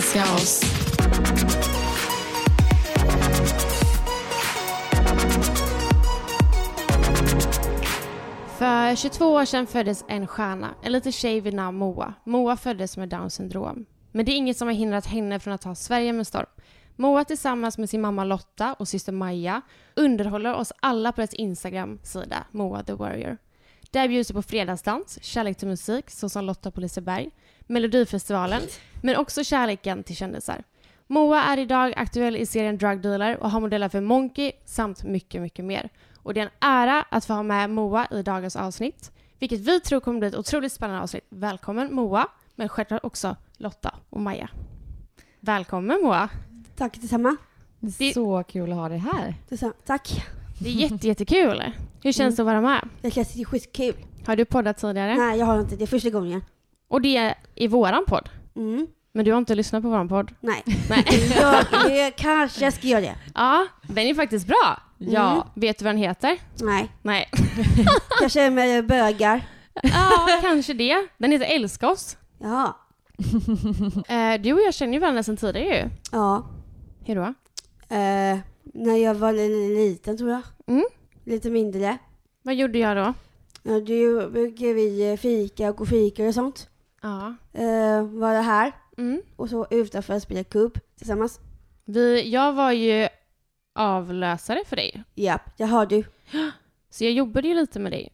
[0.00, 0.60] Älska oss.
[8.58, 12.14] För 22 år sedan föddes en stjärna, en liten tjej vid namn Moa.
[12.24, 13.86] Moa föddes med Downs syndrom.
[14.12, 16.46] Men det är inget som har hindrat henne från att ta Sverige med storm.
[16.96, 19.62] Moa tillsammans med sin mamma Lotta och syster Maja
[19.96, 23.36] underhåller oss alla på deras Instagram-sida, Moa the Warrior.
[23.90, 27.30] Där bjuds det på fredagsdans, kärlek till musik, såsom Lotta på Liseberg,
[27.70, 28.62] Melodifestivalen,
[29.02, 30.62] men också kärleken till kändisar.
[31.06, 35.40] Moa är idag aktuell i serien Drug Dealer och har modellat för Monkey samt mycket,
[35.42, 35.88] mycket mer.
[36.22, 39.80] Och det är en ära att få ha med Moa i dagens avsnitt, vilket vi
[39.80, 41.24] tror kommer bli ett otroligt spännande avsnitt.
[41.28, 44.48] Välkommen Moa, men självklart också Lotta och Maja.
[45.40, 46.28] Välkommen Moa!
[46.76, 47.36] Tack detsamma.
[47.80, 49.34] Det- Så kul att ha dig här.
[49.48, 49.72] detsamma.
[49.86, 50.24] Tack.
[50.60, 51.62] Det är jätte, jättekul.
[52.02, 52.88] Hur känns det att vara med?
[53.02, 53.94] Det känns ju skitkul.
[54.26, 55.16] Har du poddat tidigare?
[55.16, 55.76] Nej, jag har inte.
[55.76, 56.42] Det är första gången.
[56.90, 58.28] Och det är i våran podd.
[58.56, 58.86] Mm.
[59.12, 60.32] Men du har inte lyssnat på våran podd?
[60.40, 60.62] Nej.
[60.90, 61.04] Nej.
[61.40, 63.14] jag, jag kanske ska göra det.
[63.34, 64.82] ja, den är faktiskt bra.
[64.98, 65.32] Ja.
[65.32, 65.42] Mm.
[65.54, 66.38] Vet du vad den heter?
[66.62, 66.90] Nej.
[67.02, 67.28] Nej.
[68.20, 69.42] Kanske med bögar.
[69.82, 71.06] Ja, kanske det.
[71.18, 72.16] Den heter Älska oss.
[72.40, 72.76] Ja.
[74.08, 75.90] Eh, du och jag känner ju varandra sedan tidigare ju.
[76.12, 76.46] Ja.
[77.04, 77.22] Hur då?
[77.96, 78.38] Eh,
[78.74, 80.42] när jag var li- liten tror jag.
[80.66, 80.84] Mm.
[81.24, 81.98] Lite mindre.
[82.42, 83.14] Vad gjorde jag då?
[83.62, 86.68] Ja, du brukar vi fika och gå fika och sånt.
[87.00, 87.34] Ja.
[87.52, 89.22] Eh, vara här Mm.
[89.36, 91.40] och så utanför spela kubb tillsammans.
[91.84, 93.08] Vi, jag var ju
[93.74, 95.02] avlösare för dig.
[95.14, 96.04] Japp, det har du.
[96.90, 98.12] Så jag jobbade ju lite med dig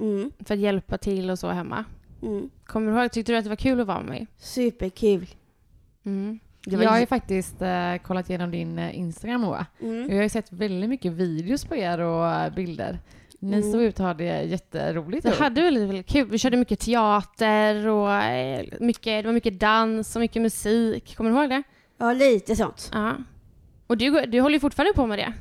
[0.00, 0.30] Mm.
[0.44, 1.84] för att hjälpa till och så hemma.
[2.22, 2.50] Mm.
[2.64, 3.12] Kommer du ihåg?
[3.12, 4.26] Tyckte du att det var kul att vara med mig?
[4.38, 5.26] Superkul.
[6.04, 6.38] Mm.
[6.66, 9.66] Det var Jag har ju faktiskt eh, kollat igenom din eh, Instagram Moa.
[9.80, 10.08] Mm.
[10.08, 12.98] Jag har ju sett väldigt mycket videos på er och eh, bilder.
[13.44, 13.72] Ni Mm.
[13.72, 15.26] såg ut att ha det jätteroligt.
[15.26, 16.28] Vi hade väldigt, väldigt kul.
[16.30, 21.16] Vi körde mycket teater och eh, mycket, det var mycket dans och mycket musik.
[21.16, 21.62] Kommer du ihåg det?
[21.98, 22.90] Ja, lite sånt.
[22.92, 23.12] Ja.
[23.86, 25.32] Och du, du håller ju fortfarande på med det.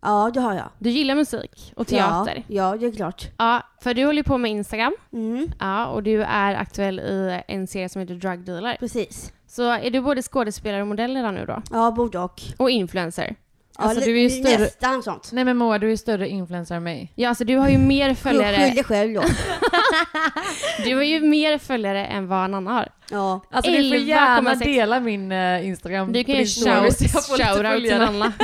[0.00, 0.68] Ja, det har jag.
[0.78, 2.44] Du gillar musik och teater.
[2.48, 3.28] Ja, ja det är klart.
[3.38, 4.96] Ja, för du håller ju på med Instagram.
[5.12, 5.48] Mm.
[5.60, 8.76] Ja, och du är aktuell i en serie som heter Drug Dealer.
[8.80, 9.32] Precis.
[9.46, 11.62] Så är du både skådespelare och modell redan nu då?
[11.72, 12.42] Ja, både och.
[12.56, 13.34] Och influencer?
[13.80, 15.30] Alltså, ja, du är ju större- Nästan sånt.
[15.32, 17.12] Nej men Moa, du är ju större influencer än mig.
[17.14, 18.56] Ja, alltså du har ju mer följare.
[18.56, 19.22] Skyll dig själv då.
[20.84, 22.88] Du har ju mer följare än vad en annan har.
[23.10, 23.40] Ja.
[23.50, 24.64] Alltså du får gärna 11,6.
[24.64, 28.06] dela min eh, Instagram Du kan ju shout-out till följare.
[28.06, 28.32] Anna.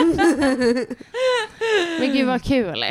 [2.01, 2.84] Men gud vad kul.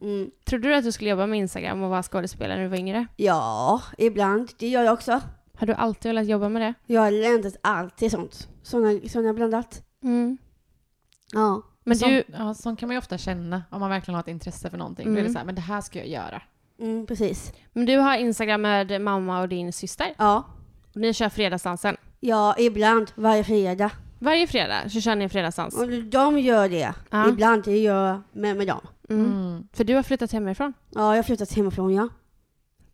[0.00, 0.30] Mm.
[0.44, 3.06] Trodde du att du skulle jobba med Instagram och vara skådespelare när du var yngre?
[3.16, 4.48] ja, ibland.
[4.58, 5.20] Det gör jag också.
[5.58, 6.74] Har du alltid velat jobba med det?
[6.86, 8.48] Jag har ländat alltid sånt.
[8.62, 9.82] Såna, såna blandat.
[10.04, 10.38] Mm.
[11.32, 11.62] Ja.
[11.88, 14.28] Men sånt, du, ja, sånt kan man ju ofta känna om man verkligen har ett
[14.28, 15.04] intresse för någonting.
[15.06, 15.32] Då är det Mm.
[15.32, 16.42] så här, men det här ska jag göra.
[16.80, 17.52] Mm, precis.
[17.72, 20.14] men du har Instagram med mamma och din syster.
[20.18, 20.44] Ja.
[20.94, 21.96] Och ni kör fredagsdansen.
[22.20, 23.10] Ja, ibland.
[23.14, 23.90] Varje fredag.
[24.18, 25.78] Varje fredag så kör ni fredagsdans.
[25.78, 26.94] Och de gör det.
[27.10, 27.28] Ja.
[27.28, 28.80] Ibland det gör jag med, med dem.
[29.10, 29.26] Mm.
[29.26, 29.68] Mm.
[29.72, 30.72] För du har flyttat hemifrån.
[30.90, 32.08] Ja, jag har flyttat hemifrån, ja.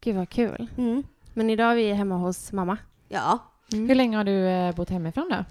[0.01, 0.67] Gud vad kul.
[0.79, 1.03] Mm.
[1.35, 2.77] Men idag är vi hemma hos mamma.
[3.09, 3.39] Ja.
[3.73, 5.45] Hur länge har du eh, bott hemifrån då?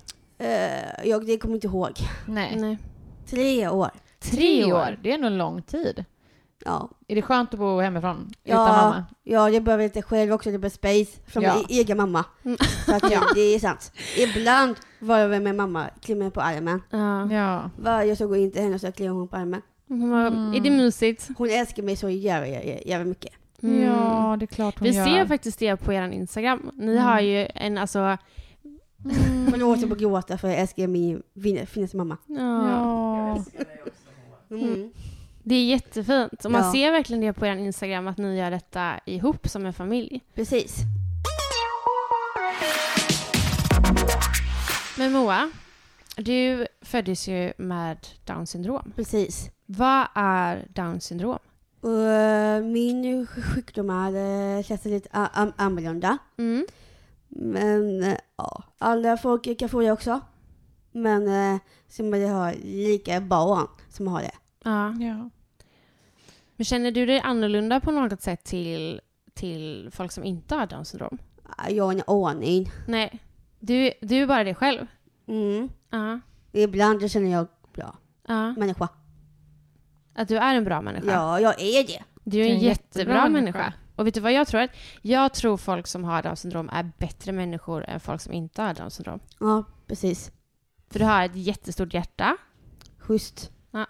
[0.46, 1.92] Eh, jag det kommer inte ihåg.
[2.28, 2.56] Nej.
[2.56, 2.78] Nej.
[3.30, 3.90] Tre år.
[4.20, 5.00] Tre år?
[5.04, 6.06] Det är ändå en lång tid.
[6.66, 6.90] Ja.
[7.08, 9.06] Är det skönt att bo hemifrån utan Ja, mamma?
[9.24, 10.52] ja, jag behöver lite själv också.
[10.52, 10.70] Det behöver
[11.04, 11.54] space från Ja.
[11.56, 12.26] min e- egen mamma.
[12.46, 12.58] Mm.
[12.86, 13.22] Så att ja.
[13.36, 13.92] det är sant.
[14.18, 16.82] Ibland var jag med mamma, klämmer på armen.
[17.32, 17.70] Ja.
[17.78, 19.62] Varje så går in till henne och så klämmer hon på armen.
[19.90, 20.54] Mm.
[20.54, 21.30] Är det mysigt?
[21.38, 22.48] Hon älskar mig så jävla,
[22.86, 23.34] jävla, mycket.
[23.60, 25.06] ja, det är klart hon Vi gör.
[25.06, 26.72] ser faktiskt det på er Instagram.
[26.74, 27.04] Ni Mm.
[27.04, 28.18] har ju en, alltså,
[29.52, 32.18] Man låter på gråta för jag älskar min fin- finaste mamma.
[32.28, 33.44] Ja.
[34.52, 34.92] Mm.
[35.44, 36.46] Det är jättefint.
[36.46, 36.72] Och man Ja.
[36.72, 40.22] ser verkligen det på er Instagram att ni gör detta ihop som en familj.
[40.36, 40.78] Precis.
[44.98, 45.52] Men Moa,
[46.18, 48.92] du föddes ju med Down syndrom.
[48.96, 49.50] Precis.
[49.66, 51.40] Vad är Down syndrom?
[51.84, 55.10] Eh, min sjukdom är känns lite
[55.58, 56.18] annorlunda.
[56.38, 56.66] Mm.
[57.36, 60.22] Men eh, ja, alla folk kan få det också.
[60.92, 64.32] Men eh, som det har lika barn som har det.
[64.64, 64.94] Ja.
[65.00, 65.30] Ja.
[66.56, 69.02] Men känner du dig annorlunda på något sätt till,
[69.34, 71.18] till folk som inte har Down syndrom?
[71.58, 72.70] Ah, Jag har en aning.
[72.88, 73.20] Nej,
[73.60, 74.88] du, du är bara dig själv.
[75.28, 75.70] Mm.
[75.90, 76.20] Ja.
[76.52, 77.96] Ibland känner jag bra
[78.28, 78.52] Ja.
[78.58, 78.90] människa.
[80.16, 81.12] Att du är en bra människa.
[81.12, 82.04] Ja, jag är det.
[82.24, 83.58] Du är en, Du är en jättebra, jättebra människa.
[83.60, 83.74] människa.
[83.96, 84.68] Och vet du vad jag tror?
[85.02, 88.74] Jag tror folk som har Down syndrom är bättre människor än folk som inte har
[88.74, 89.20] Down syndrom.
[89.40, 90.32] Ja, precis.
[90.90, 92.38] För du har ett jättestort hjärta.
[92.98, 93.52] Schysst.
[93.72, 93.86] Ja.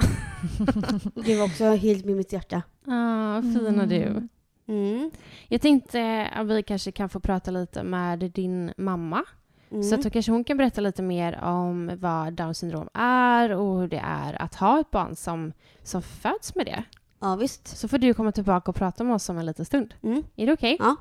[1.26, 2.62] Det var också helt med mitt hjärta.
[2.88, 4.04] Ah, vad fina du.
[4.04, 4.30] Mm.
[4.68, 5.12] Mm.
[5.48, 9.24] Jag tänkte att vi kanske kan få prata lite med din mamma.
[9.72, 9.84] Mm.
[9.84, 13.80] Så att då kanske hon kan berätta lite mer om vad Down syndrom är och
[13.80, 15.54] hur det är att ha ett barn som,
[15.84, 16.84] som föds med det.
[17.24, 17.78] Ja, visst.
[17.78, 19.94] Så får du komma tillbaka och prata med oss om en liten stund.
[20.04, 20.24] Mm.
[20.36, 20.78] Är det okej?
[20.80, 20.96] Ja.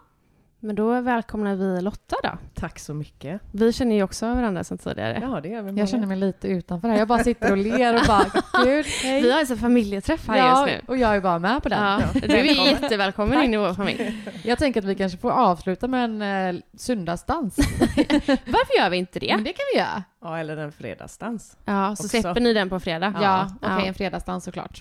[0.64, 2.31] Men då välkomnar vi Lotta då.
[2.55, 3.41] Tack så mycket.
[3.53, 5.19] Vi känner ju också varandra sedan tidigare.
[5.23, 5.81] Ja, det gör vi.
[5.81, 6.99] Jag känner mig lite utanför här.
[6.99, 8.25] Jag bara sitter och ler och bara,
[8.64, 9.23] gud, hej.
[9.23, 10.93] Vi har alltså familjeträff här Ja, just nu.
[10.93, 11.82] och jag är bara med på den.
[11.85, 14.17] Ja, du är jättevälkommen in i vår familj.
[14.44, 16.23] Jag tänker att vi kanske får avsluta med en
[16.56, 17.56] eh, söndagsdans.
[18.26, 19.35] Varför gör vi inte det?
[19.35, 20.03] Men det kan vi göra.
[20.23, 21.56] Ja, eller en fredagsdans.
[21.64, 22.20] Ja, så Också.
[22.20, 23.14] släpper ni den på fredag.
[23.23, 23.87] Ja, okej, Ja.
[23.87, 24.81] en fredagsdans såklart.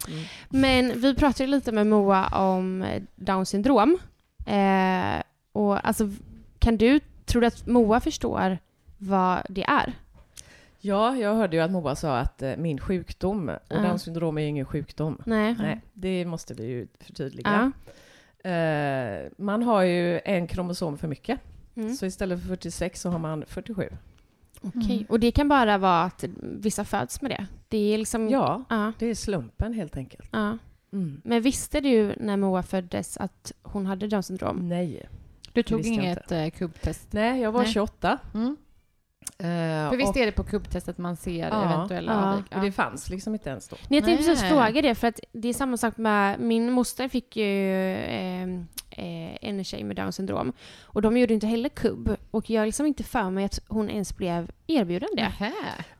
[0.49, 3.97] Men vi pratade lite med Moa om eh, Down syndrom.
[4.45, 6.09] Eh, och alltså,
[6.59, 8.57] kan du, tror du att Moa förstår
[8.97, 9.93] vad det är?
[10.79, 13.77] Ja, jag hörde ju att Moa sa att eh, min sjukdom, och Ja.
[13.81, 15.21] Downs syndrom är ju ingen sjukdom.
[15.25, 15.55] Nej.
[15.59, 17.71] Nej, det måste vi ju förtydliga.
[18.43, 18.49] Ja.
[18.49, 21.39] Eh, man har ju en kromosom för mycket.
[21.75, 21.93] Mm.
[21.95, 23.89] Så istället för 46 så har man 47.
[24.61, 25.05] Okej.
[25.09, 27.45] Och det kan bara vara att vissa föds med det?
[27.67, 28.29] Det är liksom...
[28.29, 28.93] Ja, Ja.
[28.99, 30.29] det är slumpen helt enkelt.
[30.31, 30.57] ja.
[30.93, 31.21] Mm.
[31.23, 34.69] Men visste du när Moa föddes att hon hade Down syndrom?
[34.69, 35.09] Nej.
[35.53, 37.07] Du tog inget eh, kubbtest?
[37.13, 37.71] Nej, jag var Nej.
[37.71, 38.17] 28.
[38.33, 38.57] Mm.
[39.37, 41.63] Eh, För visst och, är det på kubbtestet man ser Ja.
[41.73, 42.31] eventuella Ja.
[42.33, 42.55] avvik?
[42.55, 43.75] och det fanns liksom inte ens då.
[43.89, 46.39] Nej, jag tänkte precis fråga det, för att det är samma sak med...
[46.39, 48.43] Min moster fick ju eh,
[48.89, 50.53] eh, en tjej med Down syndrom.
[50.83, 52.15] Och de gjorde inte heller kubb.
[52.31, 55.33] Och jag har liksom inte för mig att hon ens blev erbjuden det.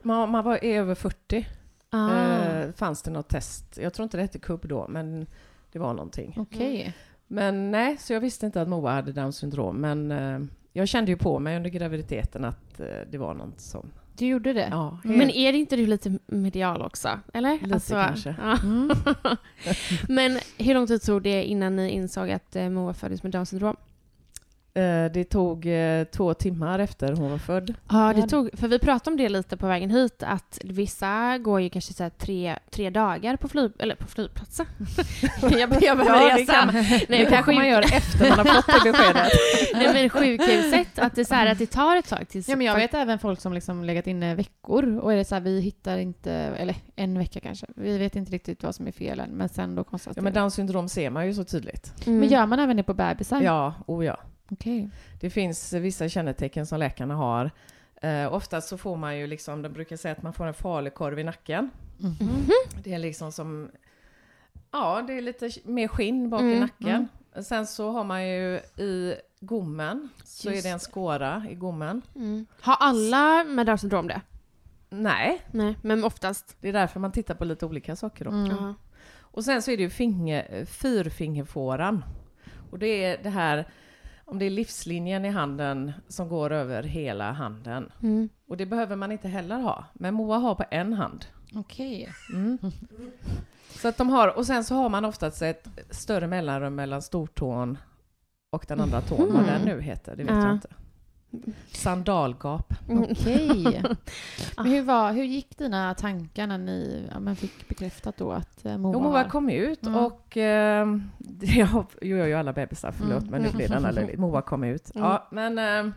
[0.01, 1.47] Man, man var över 40.
[1.89, 2.11] Ah.
[2.15, 3.77] Eh, fanns det något test?
[3.81, 5.27] Jag tror inte det hette kubb då, men
[5.71, 6.33] det var någonting.
[6.37, 6.93] Okej.
[7.31, 9.81] Men nej, så jag visste inte att Moa hade Downs syndrom.
[9.81, 10.39] Men eh,
[10.73, 13.91] jag kände ju på mig under graviditeten att eh, det var något som...
[14.17, 14.67] Du gjorde det?
[14.71, 17.19] Ja, Men är det inte du lite medial också?
[17.33, 17.51] Eller?
[17.51, 18.35] Alltså, Lite kanske.
[18.41, 18.57] Ja.
[18.63, 18.89] Mm.
[20.09, 23.45] Men hur lång tid tog det innan ni insåg att eh, Moa föddes med Down
[23.45, 23.75] syndrom?
[24.73, 27.73] Eh, det tog eh, två timmar efter hon var född.
[27.89, 28.27] Ja, det Ja.
[28.27, 31.93] tog, för vi pratade om det lite på vägen hit, att vissa går ju kanske
[31.93, 34.65] så här tre, tre dagar på, flyg, eller på flygplatsen.
[35.41, 36.53] jag, jag behöver Ja, det resa.
[36.53, 39.31] kan- Nej, det kanske man gör efter man har fått det beskedet.
[39.73, 42.49] Nej, men sjukhuset, att det, är så här, att det tar ett tag tills...
[42.49, 45.35] Ja, men jag vet även folk som liksom legat inne veckor och är det så
[45.35, 48.91] här, vi hittar inte, eller en vecka kanske, vi vet inte riktigt vad som är
[48.91, 51.93] fel än, men sen då Ja, konstaterar men Downs syndrom ser man ju så tydligt.
[52.07, 52.19] Mm.
[52.19, 53.41] Men gör man även det på bebisar?
[53.41, 54.17] Ja, oh ja.
[54.51, 54.89] Okej.
[55.19, 57.51] Det finns vissa kännetecken som läkarna har.
[58.01, 61.19] Eh, oftast så får man ju liksom, de brukar säga att man får en falukorv
[61.19, 61.69] i nacken.
[61.97, 62.49] Mhm.
[62.83, 63.69] Det är liksom som,
[64.71, 67.07] ja det är lite mer skinn bak i Mm, nacken.
[67.43, 72.01] Sen så har man ju i gommen, så Just är det en skåra i gommen.
[72.15, 72.45] Mm.
[72.61, 74.21] Har alla med Down syndrom det?
[74.89, 76.55] Nej, Nej, men oftast.
[76.61, 78.31] det är därför man tittar på lite olika saker då.
[78.31, 78.47] Mm.
[78.49, 78.73] Ja.
[79.19, 82.05] Och sen så är det ju finger, fyrfingerfåran.
[82.71, 83.67] Och det är det här,
[84.31, 87.91] om det är livslinjen i handen som går över hela handen.
[88.03, 88.29] Mm.
[88.47, 89.85] Och det behöver man inte heller ha.
[89.93, 91.25] Men Moa har på en hand.
[91.55, 92.09] Okej.
[92.33, 92.57] Mm.
[93.69, 97.77] Så att de har, och sen så har man oftast ett större mellanrum mellan stortån
[98.49, 99.33] och den andra tån.
[99.33, 100.41] Vad den nu heter, det vet Ja.
[100.45, 100.69] jag inte.
[101.71, 102.73] Sandalgap.
[102.89, 103.03] Mm.
[103.03, 103.83] Okej.
[104.57, 108.65] Men hur, var, hur gick dina tankar när ni ja, men fick bekräftat då att
[108.65, 110.05] eh, Moa Jo, Moa kom ut Mm.
[110.05, 110.37] och...
[110.37, 110.87] Eh,
[111.41, 113.31] jag gör ju alla bebisar, förlåt, Mm.
[113.31, 114.19] men nu blir den löjligt.
[114.19, 114.95] Moa kom ut.
[114.95, 115.07] Mm.
[115.07, 115.57] Ja, men
[115.87, 115.93] eh,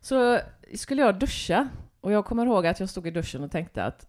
[0.00, 0.38] så
[0.74, 1.68] skulle jag duscha
[2.00, 4.06] och jag kommer ihåg att jag stod i duschen och tänkte att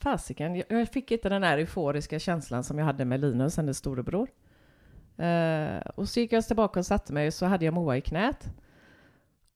[0.00, 4.28] fasiken, jag, fick inte den här euforiska känslan som jag hade med Linus, hennes storebror.
[5.16, 8.00] Eh, och så gick jag tillbaka och satte mig och så hade jag Moa i
[8.00, 8.48] knät.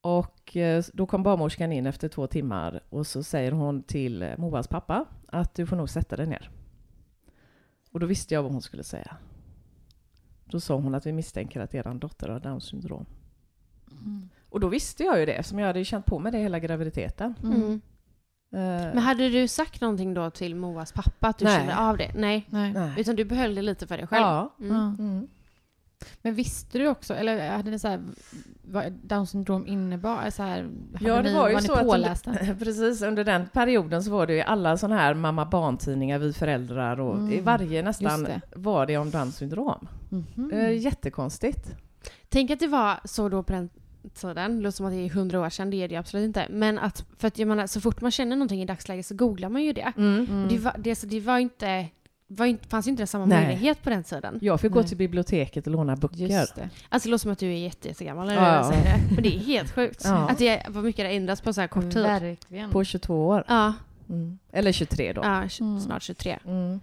[0.02, 4.38] Och eh, då kom barnmorskan in efter två timmar och så säger hon till eh,
[4.38, 6.50] Moas pappa att du får nog sätta dig ner.
[7.92, 9.16] Och då visste jag vad hon skulle säga.
[10.44, 13.06] Då sa hon att vi misstänker att er dotter har Downs syndrom.
[13.90, 14.28] Mm.
[14.48, 17.34] Och då visste jag ju det, som jag hade känt på med det hela graviditeten.
[17.42, 17.80] Mm.
[18.52, 21.58] Eh, Men hade du sagt någonting då till Moas pappa att du Nej.
[21.58, 22.12] kände av det?
[22.14, 22.46] Nej.
[22.50, 22.72] Nej.
[22.72, 22.92] nej.
[22.96, 24.22] Utan du behöll det lite för dig själv?
[24.22, 24.54] Ja.
[24.60, 25.28] Mm.
[26.02, 26.18] Mm.
[26.22, 28.02] Men visste du också, eller hade ni så här,
[28.62, 30.30] vad Downs syndrom innebar?
[30.30, 30.68] Så här,
[31.00, 32.30] Ja, det ni, var ju ni så att pålästa?
[32.30, 37.00] under, precis, under den perioden så var det ju alla sådana här mamma-barn-tidningar, vi föräldrar
[37.00, 38.40] och Mm, i varje nästan det.
[38.56, 39.88] var det om Downs syndrom.
[40.08, 40.50] Mhm.
[40.52, 41.74] Eh, jättekonstigt.
[42.28, 43.68] Tänk att det var så då på den
[44.14, 46.46] tiden, det låter som att det är hundra år sedan, det är det absolut inte.
[46.50, 49.48] Men att, för att jag menar, så fort man känner någonting i dagsläget så googlar
[49.48, 49.92] man ju det.
[49.96, 50.46] Mm.
[50.48, 51.86] Det, var, det, så det var inte,
[52.36, 53.44] var inte, fanns ju inte samma Nej.
[53.46, 54.38] möjlighet på den tiden.
[54.42, 54.88] Jag fick gå Nej.
[54.88, 56.16] till biblioteket och låna böcker.
[56.16, 56.68] Just det.
[56.88, 58.54] Alltså det låter som att du är jätte, jättegammal när Ja.
[58.54, 59.14] jag säger det.
[59.14, 60.02] Men det är helt sjukt.
[60.04, 60.28] Ja.
[60.30, 62.02] Att det, vad mycket det har ändrats på så här kort tid.
[62.02, 62.70] Verkligen.
[62.70, 63.44] På 22 år.
[63.48, 63.72] Ja,
[64.08, 64.38] Mm.
[64.52, 65.20] Eller 23 då.
[65.24, 65.80] ja Mm.
[65.80, 66.38] snart 23.
[66.46, 66.80] Mm.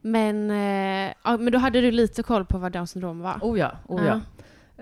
[0.00, 3.38] Men, eh, ja, men då hade du lite koll på vad Downs syndrom var?
[3.42, 4.20] Oh ja, oh ja.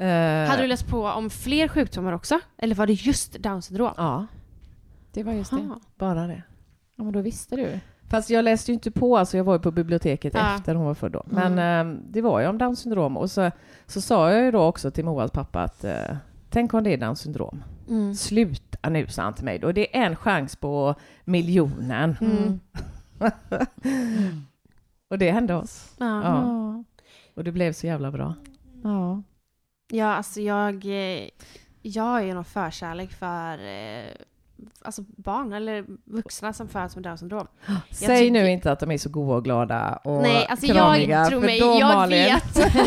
[0.04, 2.40] Eh, Hade du läst på om fler sjukdomar också?
[2.58, 3.92] Eller var det just Downs syndrom?
[3.96, 4.26] Ja,
[5.12, 5.56] Det var just det.
[5.56, 5.80] Aha.
[5.98, 6.42] bara det.
[6.96, 7.78] Ja, men då visste du.
[8.10, 10.54] Fast jag läste ju inte på, alltså jag var ju på biblioteket Ja.
[10.56, 11.22] efter hon var född då.
[11.26, 13.50] Men eh, det var ju om Downs syndrom och så,
[13.86, 16.16] så sa jag ju då också till Moas pappa att eh,
[16.50, 17.62] tänk om det är Downs syndrom.
[17.88, 18.14] Mm.
[18.14, 19.72] Sluta nu, sa han till mig då.
[19.72, 20.94] Det är en chans på
[21.24, 22.16] miljonen.
[22.20, 22.60] Mm.
[25.10, 25.94] Och det hände oss.
[25.98, 26.22] Ja.
[26.22, 26.84] Ja.
[27.34, 28.34] Och det blev så jävla bra.
[28.82, 29.22] ja.
[29.88, 31.28] Ja, alltså jag, eh,
[31.82, 33.58] jag har ju någon förkärlek för
[34.82, 37.46] alltså barn eller vuxna som föds med Downs syndrom.
[37.90, 41.18] Säg tycker- nu inte att de är så goda och glada och Nej, alltså kramiga,
[41.18, 42.56] jag tror mig, jag Malin, vet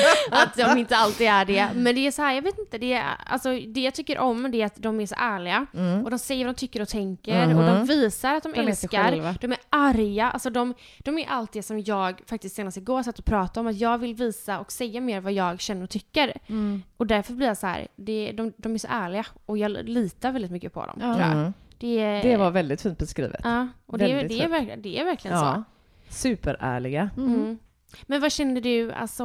[0.30, 1.68] att de inte alltid är det.
[1.74, 4.50] Men det är så här, jag vet inte, det, är, alltså, det jag tycker om
[4.50, 5.66] det är att de är så ärliga.
[5.74, 6.04] Mm.
[6.04, 7.66] Och de säger vad de tycker och tänker och Mhm.
[7.66, 9.02] de visar att de, De är älskar.
[9.04, 9.34] själva.
[9.40, 10.30] De är arga.
[10.30, 13.66] Alltså de, de är allt det som jag faktiskt senast igår satt och pratade om.
[13.66, 16.32] Att jag vill visa och säga mer vad jag känner och tycker.
[16.46, 16.82] Mm.
[17.00, 20.32] Och därför blir jag så här, det, de, de är så ärliga och jag litar
[20.32, 20.98] väldigt mycket på dem.
[21.00, 21.14] Ja.
[21.14, 21.32] Tror jag.
[21.38, 21.52] Mm.
[21.78, 23.40] Det, Det var väldigt fint beskrivet.
[23.44, 25.44] Ja, och det, är- det, är, verkligen, det är verkligen så.
[25.44, 25.64] Ja.
[26.08, 27.10] Superärliga.
[27.16, 27.34] Mm.
[27.34, 27.58] Mm.
[28.06, 29.24] Men vad kände du, alltså,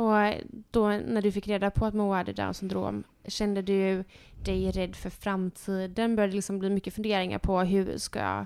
[0.71, 3.03] då när du fick reda på att Moa hade Downs syndrom?
[3.27, 4.03] Kände du
[4.45, 6.15] dig rädd för framtiden?
[6.15, 8.45] Började det liksom bli mycket funderingar på hur ska,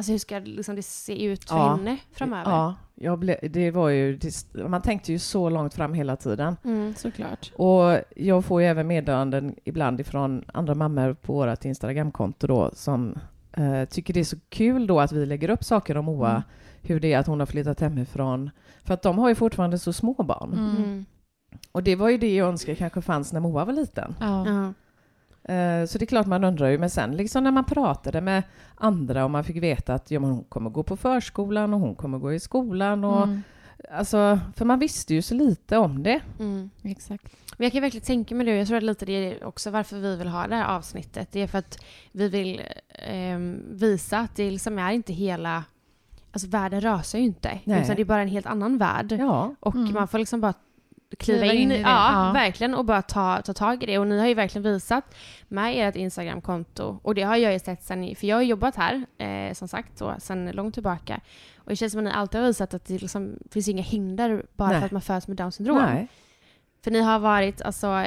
[0.00, 1.74] alltså hur ska liksom det se ut för Ja.
[1.76, 2.50] henne framöver?
[2.50, 6.56] Ja, jag ble, det var ju, det, man tänkte ju så långt fram hela tiden.
[6.64, 6.94] Mm.
[6.94, 7.52] Såklart.
[7.56, 13.18] Och jag får ju även meddelanden ibland ifrån andra mammor på vårt Instagramkonto då som
[13.52, 16.42] eh, tycker det är så kul då att vi lägger upp saker om Moa, Mm.
[16.82, 18.50] hur det är att hon har flyttat hemifrån.
[18.84, 20.52] För att de har ju fortfarande så små barn.
[20.52, 20.76] Mm.
[20.76, 21.04] Mm.
[21.72, 24.14] Och det var ju det jag önskade kanske fanns när Moa var liten.
[24.20, 24.72] Ja.
[25.44, 28.42] Eh, Så det är klart man undrar ju, men sen liksom när man pratade med
[28.74, 31.94] andra och man fick veta att ja, men hon kommer gå på förskolan och hon
[31.94, 33.42] kommer gå i skolan och Mm.
[33.92, 36.20] alltså, för man visste ju så lite om det.
[36.38, 36.70] Mm.
[36.82, 37.24] Exakt.
[37.58, 38.56] Men jag kan verkligen tänka mig det.
[38.56, 41.28] Jag tror att lite det är också varför vi vill ha det här avsnittet.
[41.32, 45.64] Det är för att vi vill ehm, visa att det liksom är inte hela...
[46.32, 47.60] Alltså världen rasar ju inte.
[47.64, 47.82] Nej.
[47.82, 49.12] Utan det är bara en helt annan värld.
[49.12, 49.92] Ja, Och Mm.
[49.94, 50.54] man får liksom bara
[51.18, 51.80] kliva, in, in i det.
[51.80, 52.32] Ja, Ja.
[52.32, 52.74] verkligen.
[52.74, 53.98] Och bara ta, ta tag i det.
[53.98, 55.14] Och ni har ju verkligen visat
[55.48, 56.98] med ert Instagramkonto.
[57.02, 59.98] Och det har jag ju sett sen, för jag har jobbat här, eh, som sagt,
[59.98, 61.20] då, sen långt tillbaka.
[61.56, 64.46] Och det känns som att ni alltid har visat att det liksom finns inga hinder
[64.56, 64.78] bara Nej.
[64.78, 65.76] för att man föds med Downs syndrom.
[65.78, 66.08] nej.
[66.84, 68.06] För ni har varit, alltså,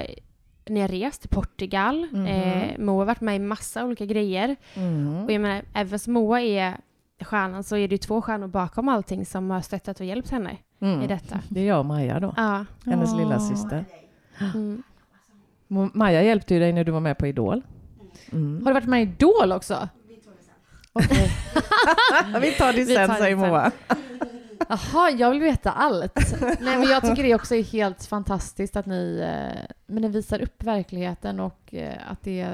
[0.65, 2.07] ni har rest till Portugal.
[2.11, 2.25] Mhm.
[2.27, 4.55] Eh, Moa har varit med i massa olika grejer.
[4.73, 5.23] Mm.
[5.25, 6.77] Och jag menar, även fast Moa är
[7.23, 10.51] stjärnan så är det ju två stjärnor bakom allting som har stöttat och hjälpt henne
[10.79, 11.07] i Mm.
[11.07, 11.39] detta.
[11.49, 12.65] Det är jag och Maja då, Ja.
[12.85, 13.17] hennes Ja.
[13.17, 13.85] lilla syster.
[14.53, 14.83] Mm.
[15.93, 17.61] Maja hjälpte ju dig när du var med på Idol.
[18.31, 18.59] Mm.
[18.65, 19.89] Har du varit med i Idol också?
[22.41, 23.49] Vi tar det Vi sen, tar det säger sen.
[23.49, 23.71] Moa.
[24.69, 26.33] Jaha, jag vill veta allt.
[26.41, 30.41] Nej, men jag tycker det också är helt fantastiskt att ni, eh, men ni visar
[30.41, 32.47] upp verkligheten och eh, att det,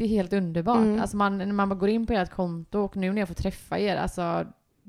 [0.00, 0.76] det är helt underbart.
[0.76, 1.00] Mm.
[1.00, 3.78] Alltså man, när man går in på ert konto och nu när jag får träffa
[3.78, 4.46] er, alltså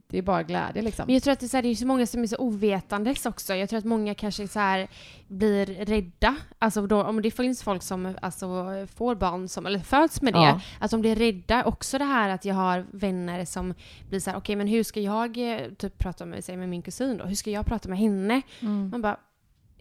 [0.08, 1.06] det är bara glädje liksom.
[1.06, 2.36] Men jag tror att det är, så här, det är så många som är så
[2.38, 3.56] ovetandes också.
[3.56, 4.88] Jag tror att många kanske så här
[5.28, 6.36] blir rädda.
[6.60, 8.48] Alltså då, om det finns folk som alltså,
[8.96, 10.62] får barn som, eller föds med det, Ja.
[10.80, 11.64] att de blir rädda.
[11.66, 13.74] Också det här att jag har vänner som
[14.10, 16.82] blir så här, okej men hur ska jag eh, typ prata med, säg med min
[16.82, 17.26] kusin då?
[17.26, 18.42] Hur ska jag prata med henne?
[18.62, 18.90] Mm.
[18.90, 19.18] Man bara,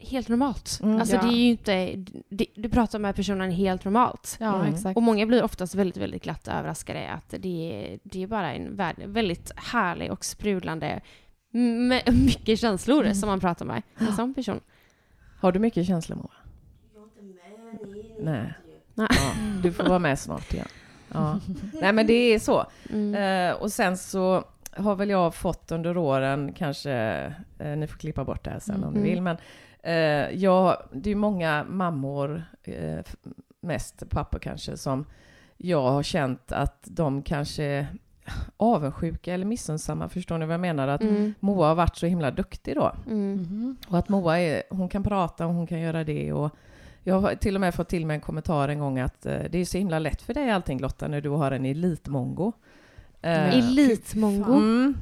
[0.00, 0.80] helt normalt.
[0.82, 0.98] Mm.
[1.00, 1.22] alltså Ja.
[1.22, 4.36] det är ju inte, det, du pratar med personen helt normalt.
[4.40, 4.74] Ja, Mm.
[4.74, 4.96] exakt.
[4.96, 8.76] Och många blir oftast väldigt, väldigt glatt överraskade att det är, det är bara en
[8.76, 11.00] värld, väldigt härlig och sprudlande
[11.52, 13.14] med mycket känslor Mm.
[13.14, 13.82] som man pratar med.
[13.98, 14.60] En sån person.
[15.40, 16.30] Har du mycket känslor Moa?
[18.20, 18.52] Nej.
[18.94, 19.08] Ja,
[19.62, 20.66] du får vara med snart igen.
[21.12, 21.40] Ja.
[21.72, 22.66] Nej men det är så.
[22.92, 23.14] Mm.
[23.50, 26.92] Eh, och sen så har väl jag fått under åren, kanske,
[27.58, 29.10] eh, ni får klippa bort det här sen om ni Mm.
[29.10, 29.36] vill, men
[29.82, 32.98] eh, jag, det är många mammor, eh,
[33.60, 35.04] mest pappor kanske, som
[35.56, 37.86] jag har känt att de kanske är
[38.56, 40.88] avundsjuka eller missunnsamma, förstår ni vad jag menar?
[40.88, 41.34] Att Mm.
[41.40, 42.92] Moa har varit så himla duktig då.
[43.06, 43.32] Mm.
[43.32, 43.76] Mhm.
[43.88, 46.32] Och att Moa är, hon kan prata och hon kan göra det.
[46.32, 46.50] Och
[47.02, 49.58] jag har till och med fått till mig en kommentar en gång att eh, det
[49.58, 52.52] är så himla lätt för dig allting Lotta när du har en elitmongo.
[53.22, 54.52] Eh, Elitmongo.
[54.52, 54.94] Mm.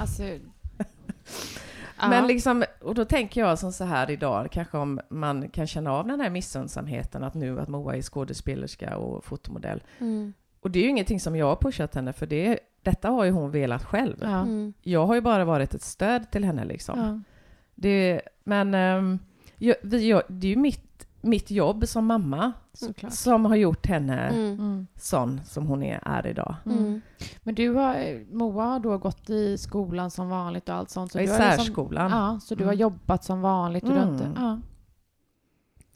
[0.00, 0.22] Alltså,
[2.00, 2.08] Ja.
[2.08, 5.92] Men liksom, och då tänker jag som så här idag, kanske om man kan känna
[5.92, 9.82] av den här missunnsamheten att nu att Moa är skådespelerska och fotomodell.
[9.98, 10.32] Mm.
[10.60, 13.30] Och det är ju ingenting som jag har pushat henne för det, detta har ju
[13.30, 14.16] hon velat själv.
[14.20, 14.40] ja.
[14.40, 14.72] Mm.
[14.82, 16.98] Jag har ju bara varit ett stöd till henne liksom.
[16.98, 17.20] Ja.
[17.74, 19.18] Det, men ehm,
[19.56, 23.12] jag, vi, jag, det är ju mitt, mitt jobb som mamma Såklart.
[23.12, 24.52] som har gjort henne Mm.
[24.52, 24.86] Mm.
[24.96, 26.54] sån som hon är, är idag.
[26.66, 27.00] Mm.
[27.42, 31.12] Men du har, Moa har då gått i skolan som vanligt och allt sånt.
[31.12, 32.10] Så I liksom- särskolan.
[32.10, 32.80] Ja, så du har Mm.
[32.80, 33.84] jobbat som vanligt.
[33.84, 34.08] Och Mm.
[34.12, 34.60] inte, ja.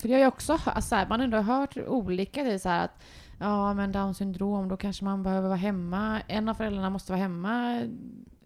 [0.01, 2.69] För det har jag också hört, så här, man har ändå hört olika grejer så
[2.69, 3.03] här att
[3.39, 6.21] ja men down syndrom, då kanske man behöver vara hemma.
[6.21, 7.83] En av föräldrarna måste vara hemma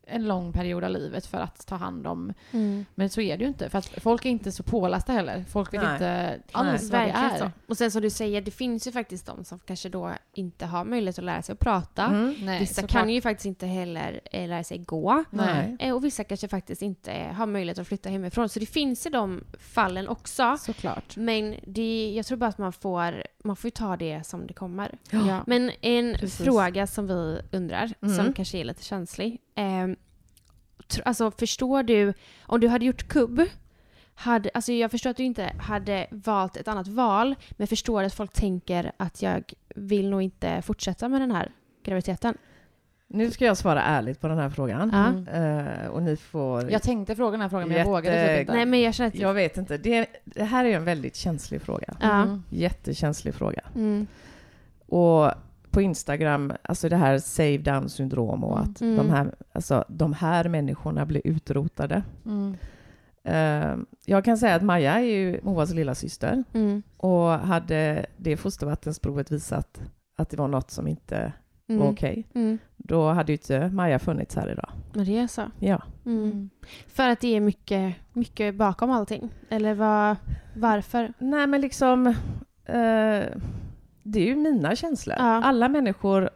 [0.06, 2.32] en lång period av livet för att ta hand om.
[2.52, 2.87] Mm.
[2.94, 3.70] Men så är det ju inte.
[3.70, 5.44] För att folk är inte så pålästa heller.
[5.49, 5.92] Folk vet Nej.
[5.92, 7.38] inte alls vad det är.
[7.38, 7.50] så.
[7.68, 10.84] Och sen som du säger, det finns ju faktiskt de som kanske då inte har
[10.84, 12.04] möjlighet att lära sig att prata.
[12.04, 12.34] Mm.
[12.40, 15.25] Nej, Vissa kan ju faktiskt inte heller eh, lära sig gå.
[15.30, 15.76] Nej.
[15.80, 18.49] Eh, Och vissa kanske faktiskt inte har möjlighet att flytta hemifrån.
[18.49, 20.56] Så det finns i de fallen också.
[20.61, 21.16] Såklart.
[21.16, 24.54] Men det, jag tror bara att man får, man får ju ta det som det
[24.54, 24.99] kommer.
[25.11, 25.44] Ja.
[25.46, 26.44] Men en Precis.
[26.44, 28.16] fråga som vi undrar, Mm.
[28.16, 29.40] som kanske är lite känslig.
[29.54, 29.88] Eh,
[31.04, 33.42] alltså förstår du, om du hade gjort kubb,
[34.14, 38.14] hade, alltså jag förstår att du inte hade valt ett annat val, men förstår att
[38.14, 41.50] folk tänker att jag vill nog inte fortsätta med den här
[41.84, 42.37] graviditeten.
[43.06, 44.90] Nu ska jag svara ärligt på den här frågan.
[44.90, 45.29] Mm.
[45.29, 46.70] Eh, och ni får...
[46.70, 48.52] Jag tänkte fråga den här frågan men jag Jätte- vågade typ inte.
[48.52, 49.14] Nej men jag känner att...
[49.14, 49.79] Jag vet inte.
[49.79, 51.96] Det, det här är en väldigt känslig fråga.
[52.00, 52.42] Mm.
[52.50, 53.61] Jättekänslig fråga.
[53.74, 54.07] Mm.
[54.87, 55.31] Och
[55.74, 58.96] på Instagram, alltså det här save down syndrom och att Mm.
[58.96, 62.02] de, här, alltså, de här människorna blir utrotade.
[62.26, 62.56] Mm.
[63.24, 66.82] Eh, jag kan säga att Maja är ju Moas lilla syster Mm.
[66.96, 69.80] och hade det fostervattensprovet visat
[70.16, 71.32] att det var något som inte
[71.68, 71.80] Mm.
[71.80, 72.58] var okej, Mm.
[72.76, 74.70] då hade ju inte Maja funnits här idag.
[74.94, 75.42] Men det är så.
[75.58, 75.82] Ja.
[76.06, 76.50] Mm.
[76.87, 79.30] För att det är mycket, mycket bakom allting?
[79.50, 80.16] Eller vad,
[80.56, 81.12] varför?
[81.18, 82.06] Nej, men liksom...
[82.64, 83.24] Eh,
[84.05, 85.17] det är ju mina känslor.
[85.19, 85.25] Ja.
[85.25, 86.31] Alla människor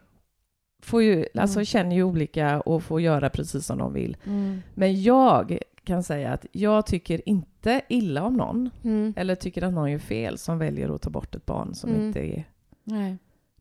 [0.83, 1.65] får ju, alltså, Mm.
[1.65, 4.17] känner ju olika och får göra precis som de vill.
[4.27, 4.61] Mm.
[4.75, 9.15] Men jag kan säga att jag tycker inte illa om någon Mm.
[9.17, 12.07] eller tycker att någon gör fel som väljer att ta bort ett barn som Mm.
[12.07, 12.45] inte är...
[12.85, 13.17] Nej.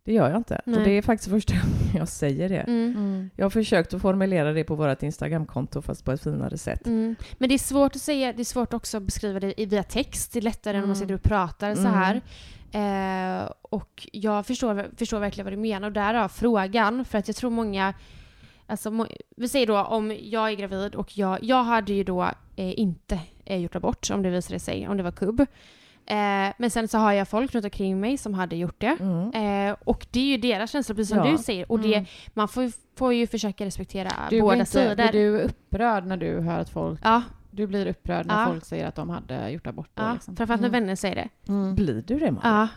[0.08, 0.62] Det gör jag inte.
[0.66, 0.78] Nej.
[0.80, 2.60] Och det är faktiskt första gången jag säger det.
[2.60, 2.94] Mm.
[2.98, 3.30] Mm.
[3.36, 6.88] Jag har försökt att formulera det på vårt Instagramkonto fast på ett finare sätt.
[6.88, 7.16] Mm.
[7.38, 10.34] Men det är svårt att säga, det är svårt också att beskriva det via text.
[10.34, 11.02] Det är lättare än om man Mm.
[11.08, 11.94] sitter och pratar så Mm.
[11.94, 12.22] här.
[12.72, 17.06] Eh, och jag förstår, förstår verkligen vad du menar och därav frågan.
[17.06, 17.94] För att jag tror många,
[18.68, 22.24] alltså må, vi säger då om jag är gravid och jag, jag hade ju då
[22.56, 25.46] eh, inte eh, gjort abort om det visade sig, om det var kubb.
[26.10, 28.98] Eh, men sen så har jag folk runt omkring mig som hade gjort det.
[29.00, 29.70] Mm.
[29.70, 31.32] Eh, och det är ju deras känslor, precis som Ja.
[31.32, 31.72] du säger.
[31.72, 32.06] Och det, Mm.
[32.34, 34.96] man får, ju- får ju försöka respektera Du blir, båda inte, sidor.
[34.96, 37.00] blir du upprörd när du hör att folk...
[37.04, 38.48] Ja, Du blir upprörd när Ja.
[38.48, 40.14] folk säger att de hade gjort abort då, ja.
[40.14, 40.36] liksom.
[40.36, 40.82] framförallt när Mm.
[40.82, 41.30] vänner säger det.
[41.48, 41.76] Mm.
[41.76, 42.40] Blir du det, Malin?
[42.44, 42.68] Ja.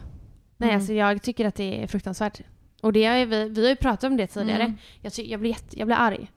[0.57, 0.77] Nej, Mm.
[0.81, 2.41] alltså jag tycker att det är fruktansvärt.
[2.83, 4.63] Och det ju vi, vi har ju pratat om det tidigare.
[4.63, 4.77] Mm.
[5.01, 6.31] Jag, ty, jag, blir jätte, jag blir arg.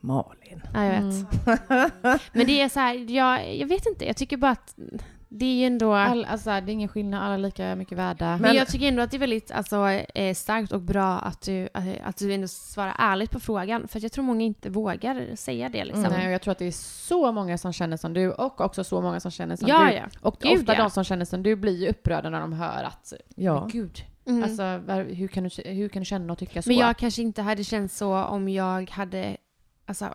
[0.00, 0.62] Malin.
[0.74, 1.00] Ja, jag vet.
[1.02, 2.18] Mm.
[2.32, 4.06] Men det är så här, jag, jag vet inte.
[4.06, 4.74] Jag tycker bara att
[5.32, 5.94] det är ju ändå...
[5.94, 8.26] All, alltså, det är ingen skillnad, alla är lika mycket värda.
[8.30, 11.42] men, Men- jag tycker ändå att det är väldigt alltså, eh, starkt och bra att
[11.42, 13.88] du, eh, att du ändå svarar ärligt på frågan.
[13.88, 15.84] För jag tror många inte vågar säga det.
[15.84, 16.04] Liksom.
[16.04, 16.18] Mm.
[16.18, 16.70] Nej, och jag tror att det är
[17.06, 19.92] så många som känner som du och också så många som känner som Ja, du.
[19.94, 20.02] ja.
[20.20, 20.82] Och Gud, ofta ja.
[20.82, 23.68] de som känner som du blir ju upprörda när de hör att Ja.
[23.72, 24.42] gud, Mm.
[24.44, 24.62] alltså
[25.14, 26.68] hur kan, du, hur kan du känna och tycka så?
[26.70, 29.36] Men jag kanske inte hade känt så om jag hade...
[29.86, 30.08] Alltså,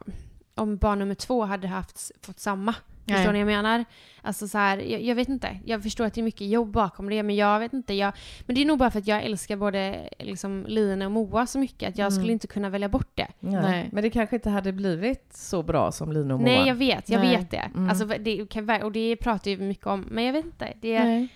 [0.55, 2.75] om barn nummer två hade haft, fått samma.
[3.05, 3.17] Nej.
[3.17, 3.85] Förstår ni vad jag menar?
[4.21, 5.59] Alltså så här, jag, jag vet inte.
[5.65, 7.93] Jag förstår att det är mycket jobb bakom det, men jag vet inte.
[7.93, 8.13] Jag,
[8.45, 11.59] men det är nog bara för att jag älskar både liksom, Lina och Moa så
[11.59, 12.19] mycket att jag Mm.
[12.19, 13.27] skulle inte kunna välja bort det.
[13.39, 13.61] Nej.
[13.61, 13.89] Nej.
[13.91, 16.49] Men det kanske inte hade blivit så bra som Lina och Moa.
[16.49, 17.09] Nej, jag vet.
[17.09, 17.37] Jag Nej.
[17.37, 17.57] vet det.
[17.75, 17.89] Mm.
[17.89, 20.05] Alltså, det kan, och det pratar ju mycket om.
[20.11, 20.73] Men jag vet inte.
[20.81, 21.27] Det, Nej.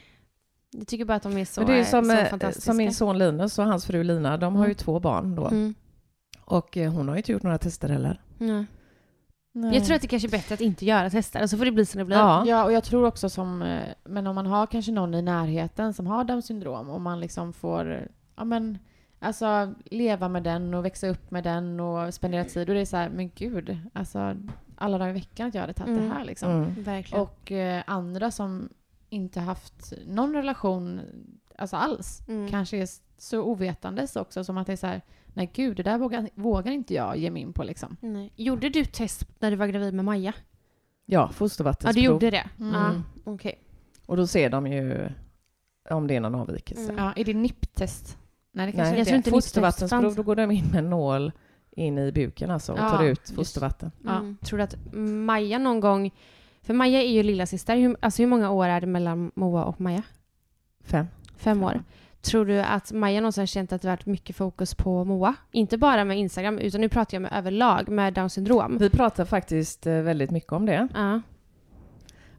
[0.71, 2.62] jag tycker bara att de är så, Men det är som, så eh, fantastiska.
[2.71, 4.75] som min son Linus och hans fru Lina, de har ju Mm.
[4.75, 5.47] två barn då.
[5.47, 5.73] Mm.
[6.45, 8.21] Och eh, hon har ju inte gjort några tester heller.
[8.38, 8.65] Ja.
[9.61, 9.75] Nej.
[9.75, 11.85] Jag tror att det kanske är bättre att inte göra tester, så får det bli
[11.85, 12.17] som det blir.
[12.17, 12.43] Ja.
[12.45, 13.61] Ja, och jag tror också som...
[13.61, 17.19] eh, Men om man har kanske någon i närheten som har Downs syndrom och man
[17.19, 18.07] liksom får...
[18.35, 18.77] Ja, men...
[19.21, 22.69] Alltså leva med den och växa upp med den och spendera tid.
[22.69, 24.35] Och det är så här, men gud, alltså
[24.75, 26.09] alla dagar i veckan att jag hade tagit Mm.
[26.09, 26.51] det här liksom.
[26.51, 26.83] Mm.
[26.83, 27.21] Verkligen.
[27.21, 28.69] Och eh, andra som
[29.09, 31.01] inte haft någon relation
[31.57, 32.49] alltså alls Mm.
[32.49, 35.01] kanske är så ovetandes också som att det är så här,
[35.39, 37.97] nej gud, det där vågar, vågar inte jag ge mig in på liksom.
[38.02, 38.34] Nej.
[38.36, 40.34] Gjorde du test när du var gravid med Maja?
[41.06, 41.93] Ja, Ja, fostervattensprov.
[41.93, 42.49] du gjorde det?
[42.60, 42.73] Mm.
[42.73, 43.60] Ja, okej.
[44.06, 45.10] Och då ser de ju
[45.89, 46.91] om det är någon avvikelse.
[46.91, 47.04] Mm.
[47.06, 48.17] Ja, är det NIPT-test?
[48.52, 51.32] Nej, det kanske Nej, Jag tror inte fostervattensprov, då går de in med en nål
[51.71, 53.91] in i buken alltså och Ja, tar ut fostervatten.
[54.04, 54.17] Ja.
[54.17, 54.38] Mm.
[54.41, 54.75] Tror du att
[55.25, 56.12] Maja någon gång...
[56.62, 57.78] För Maja är ju lilla syster.
[57.78, 60.04] Hur, alltså hur många år är det mellan Moa och Maja?
[60.84, 61.08] Fem.
[61.38, 61.84] Fem år.
[62.21, 65.36] Tror du att Maja någonsin har känt att det varit mycket fokus på Moa?
[65.51, 68.77] Inte bara med Instagram, utan nu pratar jag med överlag med Downs syndrom.
[68.77, 70.88] Vi pratar faktiskt eh, väldigt mycket om det.
[70.93, 71.21] Ja.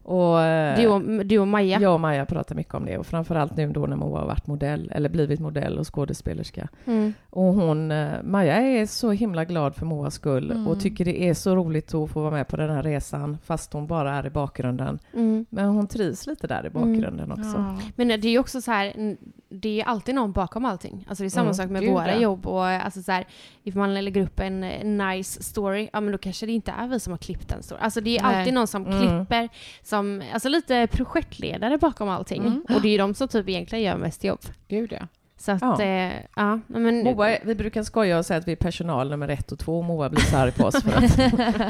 [0.03, 0.37] Och,
[0.77, 1.79] Du, och, du och Maja.
[1.81, 4.47] Jag och Maja pratar mycket om det och framförallt nu då när Moa har varit
[4.47, 6.67] modell eller blivit modell och skådespelerska.
[6.85, 7.13] Mm.
[7.29, 10.67] Och hon, eh, Maja är så himla glad för Moas skull Mm.
[10.67, 13.73] och tycker det är så roligt att få vara med på den här resan fast
[13.73, 14.99] hon bara är i bakgrunden.
[15.13, 15.45] Mm.
[15.49, 17.53] Men hon trivs lite där i bakgrunden också.
[17.57, 17.77] Ja.
[17.95, 19.15] Men det är ju också så här,
[19.49, 21.05] det är ju alltid någon bakom allting.
[21.09, 22.19] Alltså det är samma Mm, sak med gud, våra ja.
[22.21, 23.27] jobb och alltså så här,
[23.63, 26.87] if man lägger upp en eh, nice story, ja men då kanske det inte är
[26.87, 27.83] vi som har klippt den storyn.
[27.83, 28.35] Alltså det är Nej.
[28.35, 28.99] alltid någon som Mm.
[28.99, 29.49] klipper,
[29.91, 32.41] som, alltså lite projektledare bakom allting.
[32.41, 32.63] Mm.
[32.75, 34.39] Och det är ju de som typ egentligen gör mest jobb.
[34.67, 35.07] Gud ja.
[35.37, 35.75] Så att, Ja.
[35.79, 37.03] ja, eh, ja men...
[37.03, 40.09] Moa, vi brukar skoja och säga att vi är personal nummer ett och två Moa
[40.09, 41.17] blir så arg på oss för att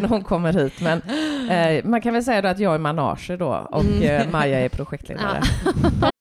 [0.01, 0.81] när hon kommer hit.
[0.81, 1.01] Men
[1.49, 4.03] eh, man kan väl säga då att jag är manager då och Mm.
[4.03, 5.41] eh, Maja är projektledare.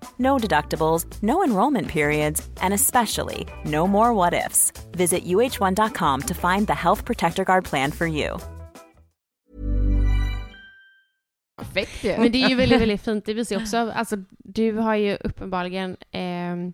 [0.21, 4.71] No deductibles, no enrollment periods, and especially no more what ifs.
[4.91, 8.37] Visit uh1.com to find the Health Protector Guard plan for you.
[11.57, 12.17] Perfekt ju.
[12.17, 13.25] Men det är ju väldigt, väldigt fint.
[13.25, 16.73] Det visar ju också, alltså du har ju uppenbarligen ehm,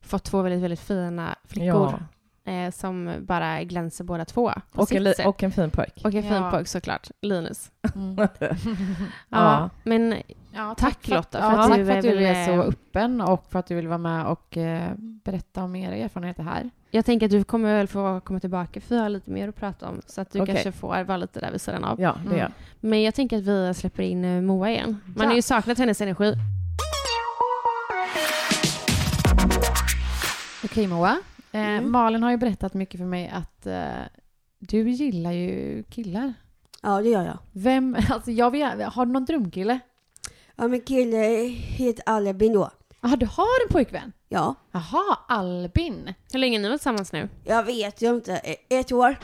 [0.00, 1.98] fått två väldigt, väldigt fina flickor.
[2.44, 2.52] Ja.
[2.52, 4.52] eh, som bara glänser båda två.
[4.72, 5.92] Och, en, och en fin pojk.
[6.04, 6.50] och en fin Ja.
[6.50, 7.70] pojk såklart, Linus.
[7.94, 8.16] Mm.
[8.38, 8.48] Ja,
[9.30, 9.70] Ja.
[9.84, 10.14] Men
[10.56, 12.62] Ja, Tack, att- Lotta, för ja, att tack du för att du ville- är så
[12.62, 16.70] öppen och för att du vill vara med och eh, berätta om era erfarenheter här.
[16.90, 19.56] jag tänker att du kommer väl få komma tillbaka för jag har lite mer att
[19.56, 20.00] prata om.
[20.06, 20.54] Så att du Okej.
[20.54, 22.00] kanske får vara lite där vid sidan av.
[22.00, 22.52] Ja, det är jag.
[22.80, 25.00] Men jag tänker att vi släpper in eh, Moa igen.
[25.06, 25.26] Man Ja.
[25.28, 26.34] har ju saknat hennes energi.
[30.64, 31.10] Okej Moa.
[31.52, 31.92] Eh, Mm.
[31.92, 33.82] Malin har ju berättat mycket för mig att eh,
[34.58, 36.34] du gillar ju killar.
[36.82, 37.38] Ja, det gör jag.
[37.52, 39.78] Vem, alltså jag vill, har du någon drömkille?
[40.56, 41.16] Ja, min kille
[41.52, 42.70] heter Albin då.
[43.00, 44.12] Jaha, du har en pojkvän?
[44.28, 46.14] Ja, Jaha, Albin.
[46.32, 47.28] Hur länge har ni varit tillsammans nu?
[47.44, 48.32] jag vet ju inte.
[48.44, 49.16] E- Ett år.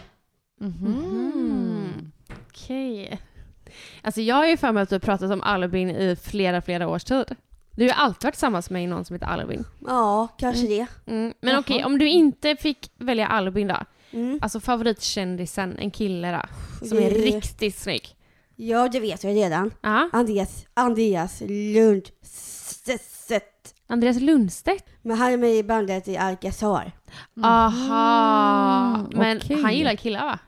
[0.61, 2.12] Mhm.
[2.49, 3.21] Okej.
[4.03, 6.88] Alltså jag har ju för mig att du har pratat om Albin i flera, flera
[6.88, 7.37] års tid.
[7.77, 9.64] Du har alltid varit tillsammans med någon som heter Albin.
[9.87, 10.87] Ja, kanske det.
[11.07, 11.35] Mm.
[11.40, 11.61] Men Jaha.
[11.61, 13.77] okej, om du inte fick välja Albin då?
[14.11, 14.38] Mm.
[14.42, 16.42] Alltså favoritkändisen, en kille då?
[16.88, 18.16] Som Det- är riktigt snygg.
[18.64, 19.70] Ja, det vet jag redan.
[19.81, 23.05] Ja, Andreas, Andreas Lundstedt.
[23.87, 24.85] Andreas Lundstedt.
[25.03, 26.92] Men han är med i bandet i Alcazar.
[27.42, 28.96] Aha.
[28.96, 29.62] Mhm, Men okej.
[29.62, 30.38] han gillar killar va?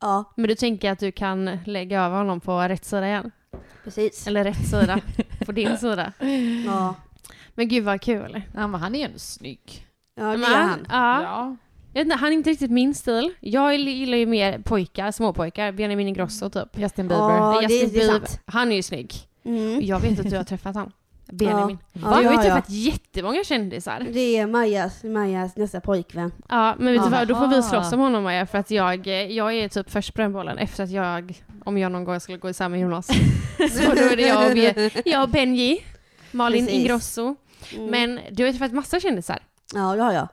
[0.00, 3.30] Ja, Men du tänker att du kan lägga över honom på rätt sida igen?
[3.84, 4.26] precis.
[4.26, 5.00] Eller rätt sida,
[5.46, 6.12] på din sida.
[6.66, 6.94] Ja.
[7.54, 8.42] Men gud vad kul.
[8.54, 9.86] Ja, men han är ju ändå snygg.
[10.14, 10.86] Ja, det Men är han.
[10.90, 11.22] Ja.
[11.22, 11.56] Ja.
[11.92, 13.34] Jag vet inte, han är inte riktigt min stil.
[13.40, 15.72] Jag gillar ju mer pojkar, småpojkar.
[15.72, 16.78] Benjamin Ingrosso typ.
[16.78, 17.60] Justin Bieber.
[17.60, 18.28] Det- Justin det är Bieber.
[18.46, 19.14] Han är ju snygg.
[19.44, 19.80] Mm.
[19.82, 20.92] Jag vet att du har träffat han.
[21.32, 21.78] Benjamin.
[21.92, 22.42] Ja, du har ju har jag.
[22.42, 24.06] träffat jättemånga kändisar.
[24.10, 26.32] Det är Majas, Majas nästa pojkvän.
[26.48, 27.28] Ja, men vet du vad?
[27.28, 30.20] Då får vi slåss om honom Maja, för att jag, jag är typ först på
[30.22, 33.06] den bollen efter att jag, om jag någon gång skulle gå isär med Jonas.
[33.70, 34.52] Så då är det jag
[34.86, 35.84] och, jag och Benji,
[36.30, 36.80] Malin Precis.
[36.80, 37.34] Ingrosso.
[37.76, 37.86] Mm.
[37.90, 39.38] Men du har ju träffat massa kändisar.
[39.74, 40.28] Ja, det har jag.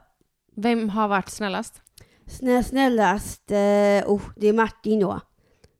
[0.62, 1.82] Vem har varit snällast?
[2.26, 3.56] Snä, snällast, eh,
[4.10, 5.20] oh, det är Martin då.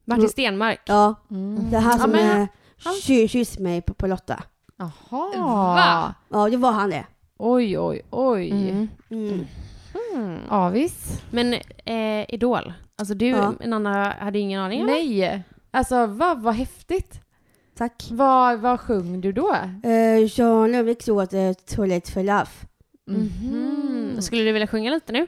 [0.04, 0.28] Martin.
[0.28, 0.80] Stenmark.
[0.86, 1.70] Ja, Mm.
[1.70, 2.48] det är han Ja, som men- eh,
[3.06, 4.42] ky- kysste mig på, på Lotta.
[4.78, 5.74] Jaha.
[5.74, 6.14] Va?
[6.28, 7.04] Ja, det var han det.
[7.38, 8.50] Oj, oj, oj.
[8.50, 8.88] Mm.
[9.10, 9.46] Mm.
[10.14, 10.38] Mm.
[10.48, 11.22] Avis?
[11.30, 13.54] Men eh, Idol, alltså du, Ja.
[13.60, 14.92] en annan hade ingen aning eller?
[14.92, 15.42] Nej.
[15.70, 17.20] Alltså vad, vad häftigt.
[17.76, 18.08] Tack.
[18.10, 19.54] Vad, vad sjöng du då?
[19.82, 22.46] Eh, Jean Lönnqvist låt eh, Toilet for Love.
[23.16, 24.22] Mhm.
[24.22, 25.26] Skulle du vilja sjunga lite nu?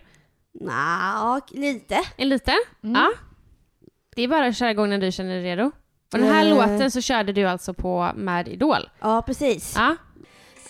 [0.61, 2.01] Nja, lite.
[2.17, 2.53] En lite?
[2.85, 2.95] Mm.
[3.03, 3.11] Ja.
[4.17, 5.65] Det är bara att köra igång när du känner dig redo.
[6.13, 6.51] Och den här Eh.
[6.51, 8.91] låten så körde du alltså på med Idol.
[9.01, 9.75] Ja, precis.
[9.77, 9.97] Ja.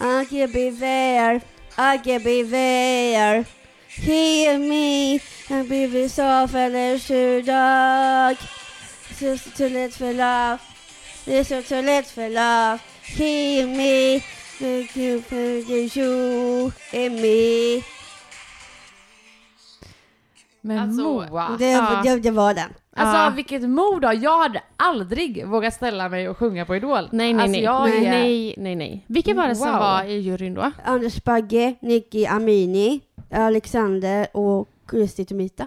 [0.01, 1.37] I can be there,
[1.94, 3.44] I can be there.
[3.88, 5.20] Hear me,
[5.51, 6.98] and be with soft and a
[7.46, 8.37] dog.
[9.20, 10.59] Just too late for love,
[11.27, 12.79] is too late for love.
[13.03, 14.20] Hear me,
[17.11, 17.83] me.
[20.65, 21.57] Men Alltså, Moa.
[21.59, 22.01] Det, Ja.
[22.05, 22.71] det, det var den.
[22.97, 23.31] Alltså Ja.
[23.31, 24.12] vilket mod då.
[24.12, 27.09] Jag hade aldrig vågat ställa mig och sjunga på Idol.
[27.12, 27.62] Nej, nej, alltså, nej.
[27.62, 28.11] Jag nej, är...
[28.11, 29.05] nej, nej, nej.
[29.07, 29.79] Vilka var det som Wow.
[29.79, 30.71] var i juryn då?
[30.85, 35.67] Anders Bagge, Nicky Amini, Alexander och Kristi Tomita.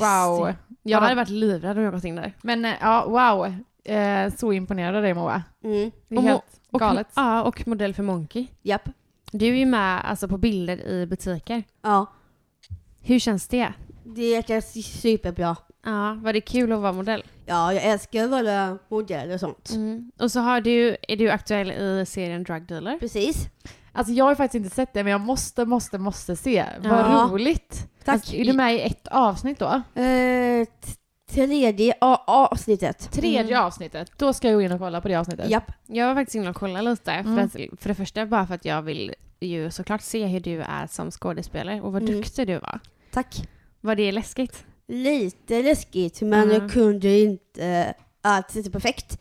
[0.00, 0.52] Wow.
[0.82, 2.32] Jag hade varit livrädd om jag gått in där.
[2.42, 3.54] Men eh, ja, wow.
[3.94, 5.42] Eh, så imponerad av dig Moa.
[5.64, 5.90] Mm.
[6.16, 7.08] Och helt Och, galet.
[7.16, 8.46] Ja, och modell för Monkey.
[8.62, 8.88] Japp.
[9.32, 11.62] Du är ju med alltså, på bilder i butiker.
[11.82, 12.06] Ja,
[13.00, 13.72] Hur känns det?
[14.04, 15.56] det känns superbra.
[15.84, 17.22] Ja, var det kul att vara modell?
[17.46, 19.70] Ja, jag älskar att vara modell och sånt.
[19.70, 20.12] Mm.
[20.18, 22.98] Och så har du, är du aktuell i serien Drug Dealer.
[22.98, 23.48] Precis.
[23.92, 26.64] Alltså jag har faktiskt inte sett det men jag måste, måste, måste se.
[26.82, 26.90] Ja.
[26.90, 27.88] Vad roligt.
[28.04, 28.14] Tack.
[28.14, 30.00] Alltså, är du med i ett avsnitt då?
[30.02, 30.66] Eh,
[31.28, 33.10] tredje a- avsnittet.
[33.12, 34.12] Tredje avsnittet.
[34.16, 35.50] Då ska jag gå in och kolla på det avsnittet.
[35.50, 35.72] Japp.
[35.86, 37.12] Jag var faktiskt inne och kollade lite.
[37.12, 37.34] Mm.
[37.50, 40.60] För, att, för det första bara för att jag vill ju såklart se hur du
[40.60, 42.14] är som skådespelare och vad Mm.
[42.14, 42.80] duktig du var.
[43.12, 43.48] Tack.
[43.80, 44.64] Var det läskigt?
[44.88, 46.50] Lite läskigt, men Mm.
[46.62, 49.18] jag kunde inte uh, allt sitta perfekt.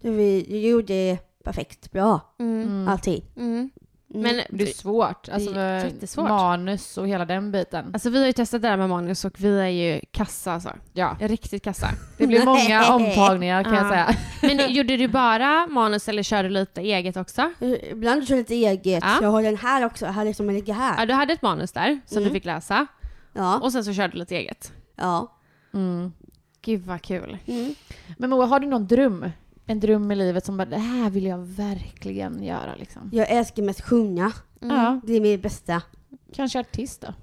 [0.00, 2.88] Det vi gjorde perfekt bra, Mm.
[2.88, 3.22] alltid.
[3.36, 3.70] Mm.
[4.14, 4.22] Mm.
[4.36, 5.28] Men Det är svårt.
[5.28, 6.28] Alltså, Det är jättesvårt.
[6.28, 7.90] manus och hela den biten.
[7.94, 10.72] Alltså vi har ju testat det där med manus och vi är ju kassa alltså.
[10.92, 11.16] Ja.
[11.20, 11.88] Riktigt kassa.
[12.18, 13.90] Det blir många omtagningar kan jag Ja.
[13.90, 14.16] säga.
[14.56, 17.40] Men gjorde du bara manus eller körde du lite eget också?
[17.60, 19.04] Eh, Ibland kör jag lite eget.
[19.06, 19.18] Ja.
[19.22, 20.94] Jag har den här också, här liksom jag ligger här.
[20.98, 22.28] Ja, du hade ett manus där som Mm.
[22.28, 22.86] du fick läsa
[23.32, 24.72] Ja, och sen så körde du lite eget.
[24.96, 25.32] ja.
[25.74, 26.12] Mm.
[26.62, 27.38] Gud vad kul.
[27.46, 27.74] Mm.
[28.18, 29.30] Men Moa, har du någon dröm?
[29.66, 33.10] En dröm i livet som bara, det här vill jag verkligen göra liksom.
[33.12, 34.32] Jag älskar mest sjunga.
[34.62, 34.76] Mm.
[34.76, 35.00] Ja.
[35.04, 35.82] Det är mitt bästa.
[36.34, 37.14] Kanske artist då?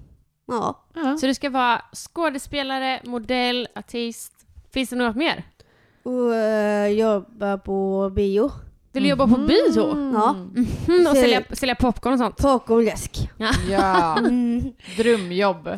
[0.48, 0.86] Ja.
[0.94, 1.18] Ja.
[1.18, 4.34] Så du ska vara skådespelare, modell, artist.
[4.74, 5.44] Finns det något mer?
[6.04, 8.52] Och eh, jobba på bio.
[8.92, 10.12] Vill du jobba på bio?
[10.14, 10.30] Ja.
[10.36, 12.38] Mm, och sälja, sälja popcorn och sånt?
[12.38, 13.30] Popcornläsk.
[13.70, 14.74] Ja, Mm.
[14.98, 15.70] drömjobb.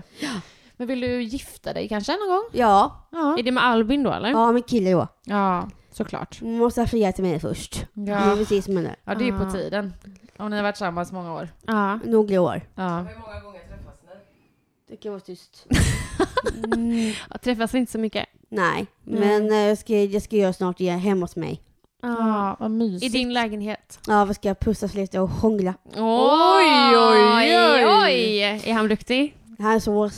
[0.78, 2.44] Men vill du gifta dig kanske någon gång?
[2.52, 4.30] Ja, Ja, Är det med Albin då eller?
[4.30, 5.08] ja min kille då.
[5.26, 6.42] ja såklart.
[6.42, 7.86] Måste ha friat till mig först.
[7.94, 8.36] Det är Ja.
[8.36, 8.96] precis som det.
[9.06, 9.46] ja, det är ju Ah.
[9.46, 9.94] på tiden.
[10.38, 11.50] Om ni har varit tillsammans många år.
[11.68, 12.00] Ja.
[12.06, 12.62] Några år.
[12.76, 13.06] Ja.
[14.90, 15.66] Det kan vara tyst.
[16.76, 18.26] Mm, Jag träffas inte så mycket.
[18.50, 21.62] nej, men eh, jag ska, jag ska göra snart igen hemma hos mig.
[22.02, 23.14] Ja, vad I mysigt.
[23.14, 24.00] din lägenhet?
[24.08, 25.74] Ja, vi ska pussas lite och hångla.
[25.86, 27.86] Oj, oj, oj.
[28.04, 28.42] oj!
[28.42, 29.38] Är han duktig?
[29.60, 30.10] Han är så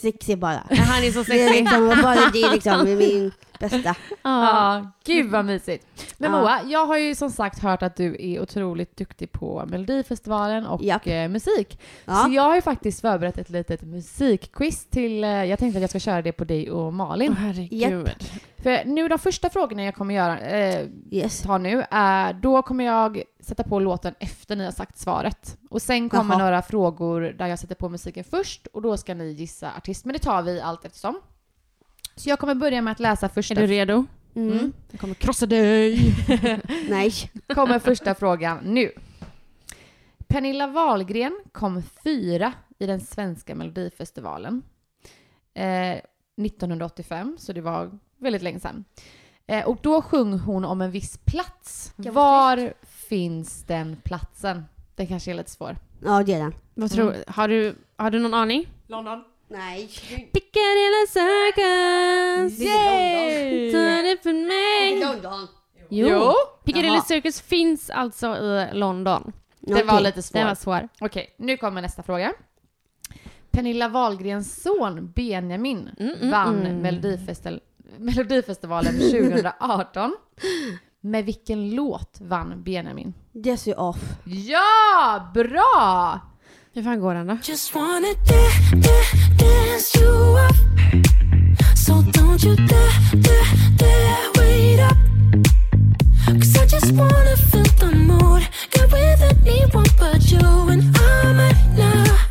[0.00, 0.62] sexig bara.
[0.70, 1.62] Ja, Han är så Det är sexig.
[1.62, 3.94] liksom bara det liksom, min bästa.
[4.22, 5.86] Ja, gud vad mysigt.
[6.18, 6.40] Men Ja.
[6.40, 10.82] Moa, jag har ju som sagt hört att du är otroligt duktig på Melodifestivalen och
[10.82, 11.06] Japp.
[11.06, 11.80] eh, musik.
[12.04, 12.14] Ja.
[12.14, 15.90] Så jag har ju faktiskt förberett ett litet musikquiz till, eh, jag tänkte att jag
[15.90, 17.32] ska köra det på dig och Malin.
[17.32, 18.10] Åh, herregud.
[18.62, 21.42] För nu de första frågorna jag kommer göra, eh, Yes.
[21.42, 25.58] ta nu, är, då kommer jag sätta på låten efter ni har sagt svaret.
[25.70, 26.42] Och sen kommer Jaha.
[26.44, 30.04] några frågor där jag sätter på musiken först och då ska ni gissa artist.
[30.04, 31.20] Men det tar vi allt eftersom.
[32.20, 33.54] Så jag kommer börja med att läsa första...
[33.54, 34.06] Är du redo?
[34.34, 34.52] Mm.
[34.52, 34.72] Mm.
[34.90, 35.98] Jag kommer krossa dig!
[36.88, 37.12] Nej.
[37.54, 38.92] kommer första frågan nu.
[40.28, 44.62] Pernilla Wahlgren kom fyra i den svenska melodifestivalen.
[45.54, 45.64] Eh,
[46.44, 48.84] 1985, så det var väldigt länge sedan.
[49.46, 51.92] Eh, och då sjöng hon om en viss plats.
[51.96, 54.64] Vara Var finns den platsen?
[54.94, 55.76] Den kanske är lite svår.
[56.04, 56.54] Ja, det är den.
[56.74, 58.66] Vad tror har, du, har du någon aning?
[58.86, 59.24] London.
[59.50, 59.88] Nej.
[60.32, 62.60] Piccadilly Circus!
[62.60, 63.72] Yay!
[63.72, 65.00] Ta det för mig!
[65.00, 65.48] London.
[65.88, 66.08] Jo.
[66.08, 66.32] Jo.
[66.64, 67.02] Piccadilly Jaha.
[67.04, 69.32] Circus finns alltså i London.
[69.60, 70.32] Det var lite svårt.
[70.32, 70.88] Den var svår.
[71.00, 72.32] Okej, nu kommer nästa fråga.
[73.50, 76.86] Pernilla Wahlgrens son Benjamin Mm, mm, vann mm.
[76.86, 77.60] Melodifestel-
[77.98, 80.16] Melodifestivalen 2018.
[81.00, 83.14] Med vilken låt vann Benjamin?
[83.32, 83.98] Desi off.
[84.24, 86.20] Ja, bra!
[86.72, 87.36] Hur fan går den då?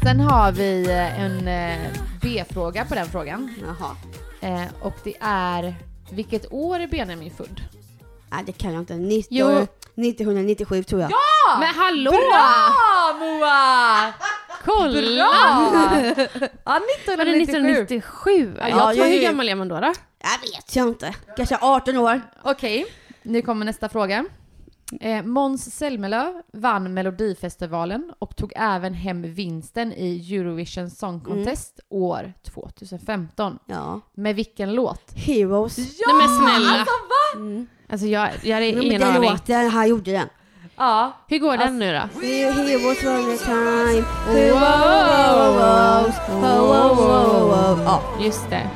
[0.09, 1.77] Sen har vi eh, en eh,
[2.21, 3.55] B-fråga på den frågan.
[3.61, 3.95] Jaha.
[4.41, 5.75] Eh, och det är,
[6.11, 7.61] vilket år är Benjamin född?
[8.31, 8.95] Nej, det kan jag inte.
[8.95, 9.67] 90, Jo.
[10.05, 11.11] 1997 tror jag.
[11.11, 11.59] Ja!
[11.59, 12.11] Men hallå!
[12.11, 14.13] Bra Moa!
[14.65, 14.91] Kolla!
[14.91, 16.49] Bra!
[16.65, 16.79] Ja,
[17.17, 17.41] Var det 1997.
[17.41, 18.55] 1997?
[18.59, 19.75] Ja, Ja, jag tror, ju- hur gammal är man då?
[19.79, 19.93] då?
[20.21, 21.15] Jag vet jag inte.
[21.37, 22.21] Kanske 18 år.
[22.43, 22.85] Okej,
[23.23, 24.25] nu kommer nästa fråga.
[25.01, 32.33] Eh, Måns Zelmerlöw vann Melodifestivalen och tog även hem vinsten i Eurovision Song Contest år
[32.53, 33.59] 2015.
[33.65, 34.01] Ja.
[34.15, 35.11] Med vilken låt?
[35.15, 35.77] Heroes.
[35.77, 36.13] Ja!
[36.13, 36.69] Nej, men snälla.
[36.71, 37.39] Alltså va?
[37.39, 37.67] Mm.
[37.91, 39.29] Alltså jag, jag hade Men ingen den aning.
[39.31, 40.27] låten, han gjorde den.
[40.77, 41.17] Ja.
[41.27, 42.19] Hur går den nu då?
[42.21, 44.05] We're heroes for the time.
[44.29, 44.63] Oh,
[46.43, 47.83] oh, oh, oh.
[47.85, 48.03] Ja.
[48.21, 48.69] Just det.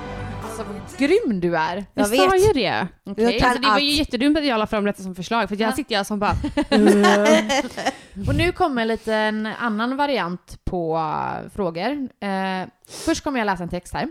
[0.43, 1.76] Alltså vad grym du är.
[1.76, 2.47] Jag Jag sa vet.
[2.49, 2.88] ju det.
[3.04, 3.99] Jag kan Alltså det var ju allt.
[3.99, 6.32] jättedumt att jag la fram detta som förslag för jag sitter jag som bara
[8.28, 11.91] Och nu kommer en liten annan variant på uh, frågor.
[12.19, 12.67] Eh,
[13.06, 14.08] först kommer jag läsa en text här.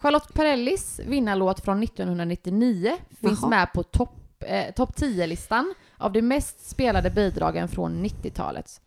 [0.00, 3.50] Charlotte Perrellis vinnarlåt från 1999 finns Jaha.
[3.50, 8.80] med på topp eh, top 10-listan av de mest spelade bidragen från 90-talet.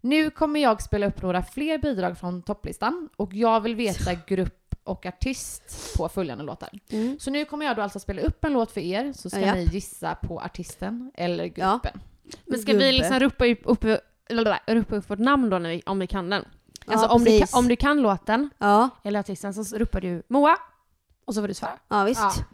[0.00, 4.74] Nu kommer jag spela upp några fler bidrag från topplistan och jag vill veta grupp
[4.84, 6.68] och artist på följande låtar.
[6.90, 7.18] Mm.
[7.20, 9.54] Så nu kommer jag då alltså spela upp en låt för er så ska Ja.
[9.54, 11.72] ni gissa på artisten eller Ja.
[11.82, 12.00] gruppen.
[12.46, 12.84] Men ska Gubbe.
[12.84, 13.84] vi liksom ropa upp, upp,
[14.28, 16.44] eller, ropa upp vårt namn då när vi, om vi kan den?
[16.86, 20.56] Alltså Ja, om, du, om du kan låten Ja, eller artisten så ropar du Moa
[21.24, 21.78] och så får du svara.
[21.88, 22.44] ja visst.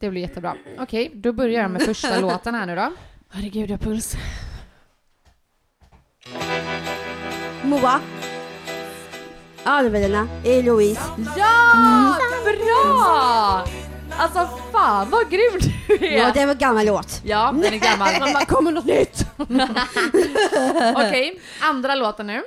[0.00, 0.56] Det blir jättebra.
[0.78, 2.92] Okej, då börjar jag med första låten här nu då.
[3.30, 4.16] Herregud, jag har puls.
[7.64, 8.00] Moa.
[9.64, 10.28] Alvelina.
[10.44, 11.00] Eloise.
[11.36, 12.16] Ja!
[12.44, 13.64] Bra!
[14.18, 15.58] Alltså fan vad grym
[15.88, 16.18] du är!
[16.18, 17.20] Ja, det var gammal låt.
[17.24, 18.08] Ja, den är gammal.
[18.20, 19.26] Man bara, kommer något nytt?
[20.96, 22.42] Okej, andra låten nu.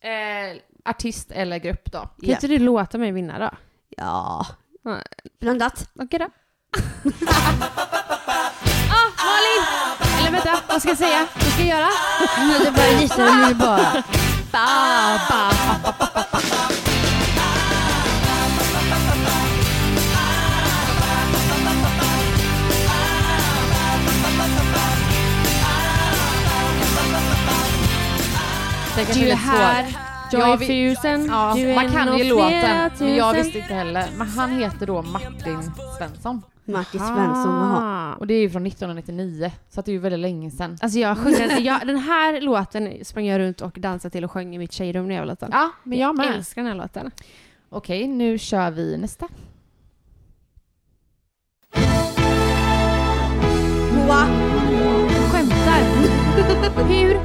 [0.00, 1.98] Eh, artist eller grupp då.
[1.98, 3.50] Kan inte du låta mig vinna då?
[3.96, 4.46] Ja.
[4.86, 5.02] Nej.
[5.40, 5.88] Blandat.
[6.00, 6.24] Okej då.
[8.90, 9.64] ah, Malin!
[10.18, 11.26] Eller vänta, vad ska jag säga?
[11.34, 11.90] Vad ska jag göra?
[12.64, 14.02] Det bara gissar nu bara.
[14.52, 14.66] Ba,
[15.28, 15.52] ba.
[28.96, 30.05] Det kanske är är lite här, svårt.
[30.32, 31.26] Joy Ja, vi- Fusen.
[31.26, 34.06] Ja, du är man kan ju låten, men jag visste inte heller.
[34.18, 35.62] Men han heter då Martin
[35.98, 36.42] Svensson.
[36.64, 38.12] Martin Svensson, jaha.
[38.12, 38.14] Ah.
[38.14, 40.78] Och det är ju från 1999, så att det är ju väldigt länge sedan.
[40.82, 44.30] Alltså jag sjöng den, jag, den här låten sprang jag runt och dansade till och
[44.32, 45.48] sjöng i mitt tjejrum när jag var liten.
[45.52, 46.34] Ja, men jag med.
[46.34, 47.10] älskar den här låten.
[47.70, 49.28] Okej, nu kör vi nästa.
[53.94, 54.26] Moa.
[55.32, 55.82] Skämtar!
[56.88, 57.20] Hur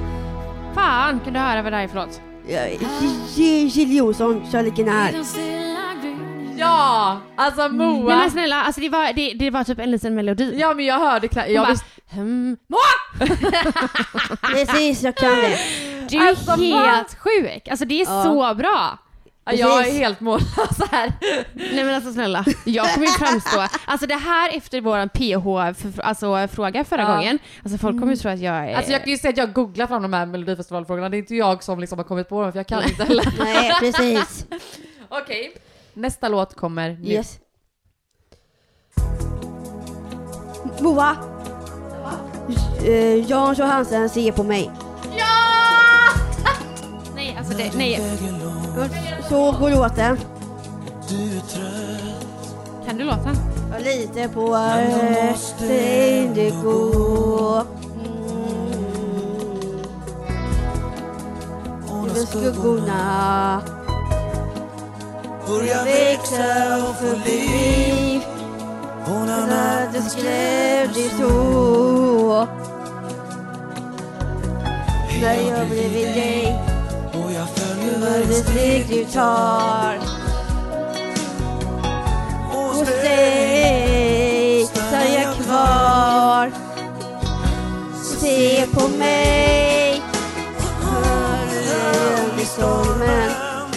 [0.75, 2.21] fan kan du höra vad det här är för låt?
[3.35, 5.13] Jill Johnson, Kärleken är.
[6.57, 7.17] Ja!
[7.35, 8.15] Alltså Nej Moa!
[8.17, 10.55] men snälla, alltså det var, det, det var typ en liten melodi.
[10.59, 11.45] Ja men jag hörde klart.
[11.45, 11.85] Hon Jag bara, visste.
[12.11, 12.57] hmm,
[14.41, 15.59] Precis, jag kan det.
[16.09, 17.67] du är Alltså, helt sjuk!
[17.67, 18.23] Alltså det är Ja.
[18.23, 18.97] så bra!
[19.45, 19.99] Ja, Jag är Precis.
[19.99, 21.13] helt mållös här.
[21.53, 26.47] Nej men alltså snälla, jag kommer ju framstå, alltså det här efter våran PH-fråga alltså,
[26.47, 27.15] fråga förra Ja.
[27.15, 28.75] gången, alltså folk kommer ju tro att jag är...
[28.75, 31.09] Alltså jag kan ju säga att jag googlar fram de här melodifestivalfrågorna.
[31.09, 33.33] Det är inte jag som liksom har kommit på dem för jag kan inte heller.
[33.43, 34.45] Nej, precis.
[35.09, 35.53] Okej.
[35.93, 37.07] Nästa låt kommer nu.
[37.11, 37.39] Yes.
[40.79, 41.15] Moa.
[42.87, 44.71] Uh, Jan Johansen ser på mig.
[47.51, 48.01] Alltså det, nej.
[49.29, 50.17] Så går låten.
[52.87, 53.35] Kan du låta?
[53.71, 54.55] Jag litar på
[56.23, 57.61] inte går.
[57.95, 58.49] Mm.
[62.09, 63.61] Över skuggorna.
[65.47, 68.21] Jag växer och förblir.
[69.47, 72.47] När det skrev det så.
[75.21, 76.70] när jag bredvid dig.
[77.99, 79.97] Varje steg du tar.
[82.51, 86.51] Hos dig stannar jag kvar.
[88.03, 90.01] Se på mig.
[90.81, 93.31] Hör stormen.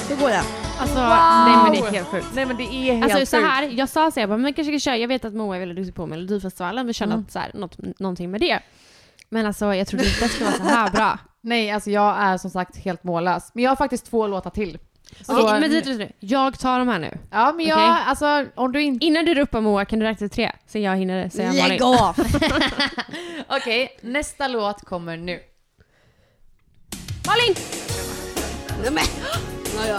[0.09, 0.43] Så går det.
[0.81, 2.27] Alltså, nej men det är helt sjukt.
[2.35, 3.49] Nej men det är helt Alltså så sjukt.
[3.49, 5.57] här, jag sa så här, bara, men jag kanske ska köra, jag vet att Moa
[5.57, 7.19] är väldigt duktig på Melodifestivalen, vi kör Mm.
[7.21, 8.61] något, så här, något, någonting med det.
[9.29, 11.19] Men alltså jag trodde inte det skulle vara så här bra.
[11.45, 13.51] Nej, alltså jag är som sagt helt mållös.
[13.55, 14.79] Men jag har faktiskt två låtar till.
[15.21, 16.13] Så, Okej, men vänta lite nu.
[16.21, 17.19] Jag tar de här nu.
[17.31, 18.05] ja, men jag, Okej.
[18.07, 19.07] alltså om du inte...
[19.07, 21.69] Innan du ropar Moa kan du räkna till tre, så jag hinner säga Malin.
[21.69, 22.17] Lägg av!
[23.49, 25.41] Okej, nästa låt kommer nu.
[27.27, 27.55] Malin!
[28.83, 29.05] Nej, men.
[29.77, 29.99] Ja, ja.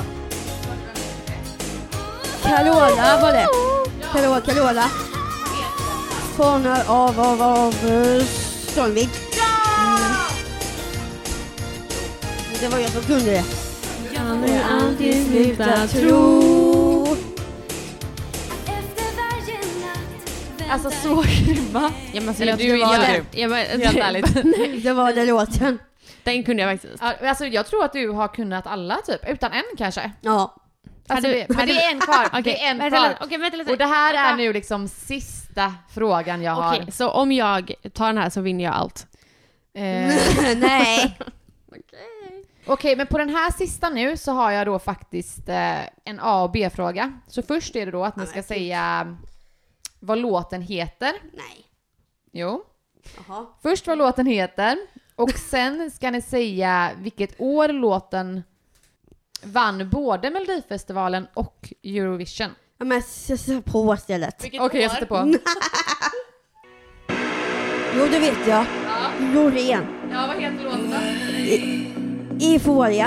[2.44, 3.48] Carola var det.
[4.14, 4.90] Carola, Carola.
[6.38, 9.10] Fångar av, av, av uh, Strömvik.
[9.10, 9.55] Mm.
[12.60, 13.44] Det var jag som kunde det.
[14.16, 17.16] Kan du alltid sluta tro.
[20.70, 21.92] Alltså så grymma.
[22.14, 23.82] Ja, men alltså, Eller jag, du är det var helt grym.
[23.82, 24.84] Helt ärligt.
[24.84, 25.80] Det var den låten.
[26.24, 27.04] Den kunde jag faktiskt.
[27.04, 30.12] Alltså jag tror att du har kunnat alla typ, utan en kanske.
[30.22, 30.56] Ja.
[31.08, 32.26] Alltså, det, men det är en kvar.
[32.28, 33.16] Okej, det är en vänta kvar.
[33.22, 33.72] Okej, vänta lite.
[33.72, 36.76] Och det här är nu liksom sista frågan jag har.
[36.76, 39.08] Okej, så om jag tar den här så vinner jag allt.
[39.78, 39.84] Eh,
[40.58, 41.18] Nej.
[42.68, 46.44] Okej, men på den här sista nu så har jag då faktiskt eh, en A
[46.44, 47.20] och B-fråga.
[47.28, 49.18] Så först är det då att ni ska säga
[50.00, 51.12] vad låten heter.
[51.34, 51.66] Nej.
[52.32, 52.64] Jo.
[53.28, 53.46] Jaha.
[53.64, 54.78] Först vad låten heter
[55.16, 58.44] och sen ska ni säga vilket år låten
[59.44, 62.50] vann både Melodifestivalen och Eurovision.
[62.78, 64.46] Ja, men sätt på istället.
[64.60, 65.34] Okej, jag sätter på.
[67.98, 68.66] Jo, det vet jag.
[69.34, 69.86] Loreen.
[70.12, 70.90] Ja, vad heter låten
[71.96, 72.05] då?
[72.42, 73.06] Euphoria.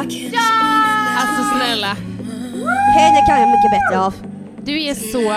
[1.19, 1.97] Alltså snälla.
[2.97, 4.15] Henne kan jag mycket bättre av.
[4.63, 5.35] Du är så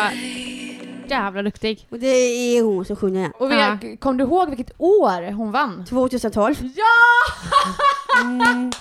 [1.10, 1.88] jävla duktig.
[1.92, 3.32] Och det är hon som sjunger den.
[3.32, 5.86] Och vi, kom du ihåg vilket år hon vann?
[5.89, 6.56] 2012.
[6.62, 6.84] Ja!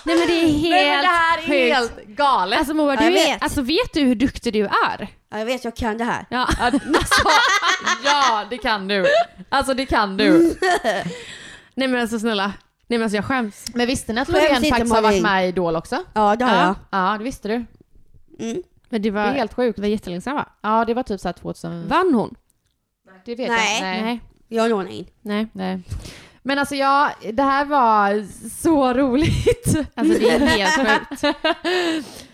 [0.05, 1.75] Nej men det är helt Nej, men det här är sjukt.
[1.75, 2.59] helt galet.
[2.59, 3.43] Alltså Moa, Ja, du är, vet.
[3.43, 5.07] alltså vet du hur duktig du är?
[5.31, 6.25] Ja, jag vet, jag kan det här.
[6.29, 6.47] Ja.
[6.59, 6.79] Alltså,
[8.05, 9.05] ja, det kan du.
[9.49, 10.55] Alltså det kan du.
[11.75, 12.53] Nej men alltså snälla.
[12.91, 13.65] Nej men alltså jag skäms.
[13.75, 15.97] Men visste ni att Skäms Loreen inte, faktiskt har varit med i Idol också?
[16.13, 16.75] Ja, det har ja.
[16.91, 17.53] Ja, det visste du.
[17.53, 17.65] jag.
[18.49, 18.63] Mm.
[18.89, 19.75] Men det Det var, är helt sjukt.
[19.75, 20.45] det var jättelänge sedan va?
[20.61, 21.87] Ja, det var typ såhär 2000...
[21.87, 22.35] Vann hon?
[23.25, 23.73] Det vet Nej.
[23.75, 24.01] jag Nej.
[24.01, 24.19] Nej.
[24.47, 25.05] Jag lånar in.
[25.21, 25.47] Nej.
[25.53, 25.79] Nej.
[26.43, 28.25] Men alltså ja, det här var
[28.61, 29.75] så roligt.
[29.95, 31.35] Alltså det är helt sjukt.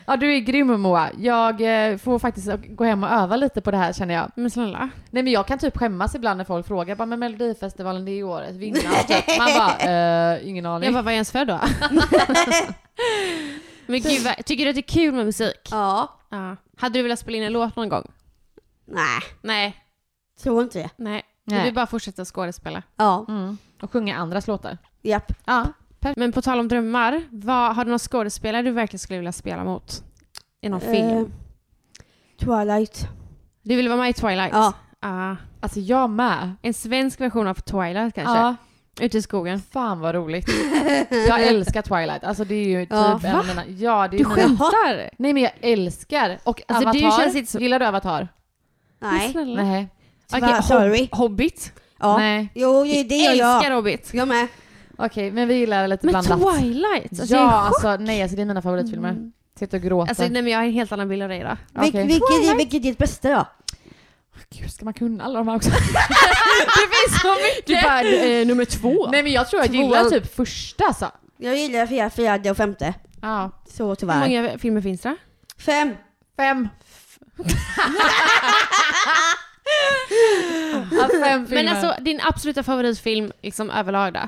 [0.10, 1.10] Ja, du är grym Moa.
[1.18, 4.32] Jag eh, får faktiskt gå hem och öva lite på det här känner jag.
[4.36, 4.89] Men snälla.
[5.10, 8.16] Nej men jag kan typ skämmas ibland när folk frågar bara men Melodifestivalen det är
[8.16, 8.84] ju årets vinnare.
[9.08, 9.38] Typ.
[9.38, 9.76] Man bara
[10.34, 10.86] eh, ingen aning.
[10.86, 11.60] Jag bara, var är jag ens född då?
[13.86, 15.68] men gud, vad, tycker du att det är kul med musik?
[15.72, 16.20] Ja.
[16.30, 16.55] Ja.
[16.78, 18.12] Hade du velat spela in en låt någon gång?
[18.86, 19.76] Nej, Nej.
[20.43, 20.89] tror inte det.
[20.95, 21.24] Nej.
[21.43, 22.84] Du vill bara fortsätta skådespela.
[22.95, 23.26] Ja.
[23.30, 23.58] Mm.
[23.82, 24.78] Och sjunga andras låtar.
[25.01, 25.32] Japp.
[25.45, 25.66] Ja.
[26.15, 29.63] Men på tal om drömmar, vad, har du någon skådespelare du verkligen skulle vilja spela
[29.63, 30.03] mot?
[30.61, 31.07] I någon film?
[31.09, 31.25] Eh,
[32.39, 33.07] Twilight.
[33.63, 34.53] Du vill vara med i Twilight?
[34.53, 34.73] Ja.
[34.99, 35.35] Ah.
[35.59, 36.55] Alltså jag med.
[36.61, 38.33] En svensk version av Twilight kanske?
[38.37, 38.55] Ja.
[39.01, 39.61] Ute i skogen?
[39.71, 40.49] Fan vad roligt.
[41.27, 42.23] Jag älskar Twilight.
[42.23, 43.65] Alltså det är ju typ Ja, en av mina...
[43.67, 44.35] Ja, det är Du mina...
[44.35, 45.09] skämtar?
[45.17, 46.37] Nej men jag älskar.
[46.43, 47.23] Och Alltså, du Avatar.
[47.23, 48.27] känns inte så- Gillar du Avatar?
[48.99, 49.33] Nej.
[49.35, 49.87] Nej.
[50.33, 50.41] Okej.
[50.49, 51.73] Hob- Hobbit?
[51.99, 52.17] Ja.
[52.17, 52.49] Nej.
[52.55, 53.75] Jo, det gör Älskar jag.
[53.75, 54.09] Hobbit.
[54.13, 54.47] Jag med.
[54.97, 56.57] Okej, men vi gillar det lite Men blandat.
[56.59, 57.19] Twilight?
[57.19, 59.09] Alltså, ja, alltså nej alltså det är mina favoritfilmer.
[59.09, 59.31] Mm.
[59.59, 60.09] Sitta och gråta.
[60.09, 61.45] Alltså, nej, men jag har en helt annan bild av dig då.
[61.81, 62.07] Vil- Okej.
[62.07, 63.45] vilket, är, vilket är ditt bästa då?
[64.49, 65.69] Gud, ska man kunna alla de här också?
[65.69, 67.65] det finns så mycket!
[67.67, 69.07] Du bara, eh, nummer två.
[69.11, 69.83] Nej men jag tror jag Tvåan.
[69.83, 71.11] gillar typ första alltså.
[71.37, 72.93] Jag gillar fjärde, fjärde och femte.
[73.21, 73.51] Ja.
[73.69, 74.19] Så Hur tyvärr.
[74.19, 75.15] många filmer finns det?
[75.57, 75.93] Fem.
[76.37, 76.67] Fem.
[80.91, 81.63] ja, fem filmer.
[81.63, 84.19] Men alltså din absoluta favoritfilm liksom överlag då?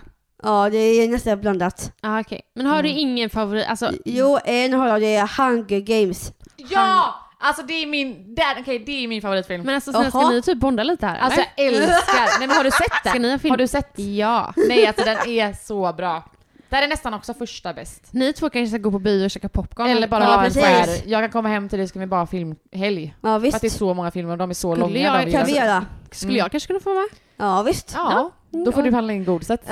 [0.44, 1.92] Ja, det är nästan blandat.
[2.02, 2.42] Ah, okej.
[2.56, 3.66] Men har du ingen favorit?
[3.68, 6.34] Alltså, Jo, en har jag, det är Hunger Games.
[6.56, 7.16] Ja!
[7.42, 9.64] Alltså det är min, där, okej det är min favoritfilm.
[9.64, 11.82] men alltså snälla, ska ni typ bonda lite här alltså eller?
[11.82, 13.12] jag älskar, nej men har du sett den?
[13.12, 13.50] Ska ni ha film?
[13.52, 14.00] Har du sett?
[14.00, 14.54] Ja.
[14.68, 16.24] Nej alltså den är så bra.
[16.70, 18.04] Där är nästan också första bäst.
[18.12, 19.88] Ni två kanske ska gå på bio och käka popcorn?
[19.90, 22.08] Eller bara Ja, ha en här, jag kan komma hem till dig så kan vi
[22.08, 23.16] bara ha filmhelg.
[23.22, 23.56] Ja, För visst.
[23.56, 25.24] att det är så många filmer och de är så Skulle långa.
[25.24, 25.86] jag- kan vi göra.
[26.12, 27.10] Skulle jag kanske kunna få vara med?
[27.38, 27.92] Ja, visst.
[27.96, 29.62] Ja, då får du handla in godiset.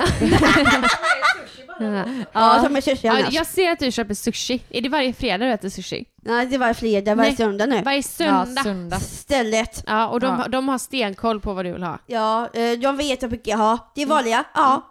[2.32, 3.34] Ja, som är sushi Ja, annars.
[3.34, 4.62] jag ser att du köper sushi.
[4.70, 6.04] Är det varje fredag du äter sushi?
[6.22, 7.36] Nej, det var fredag, varje Nej.
[7.36, 7.82] söndag nu.
[7.82, 8.62] Varje Ja, söndag.
[8.62, 8.96] söndag.
[9.00, 9.84] Stället.
[9.86, 10.32] Ja, och de, Ja.
[10.32, 11.98] har- de har stenkoll på vad du vill ha.
[12.06, 13.78] Ja, eh, de vet hur mycket jag har.
[13.94, 14.44] Det är vanliga.
[14.54, 14.86] Ja.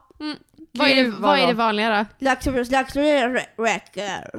[0.71, 2.25] Vad är, det, vad vad är det vanliga då?
[2.25, 3.29] Laxo- Laxo-räcker.
[3.57, 4.29] Räcker!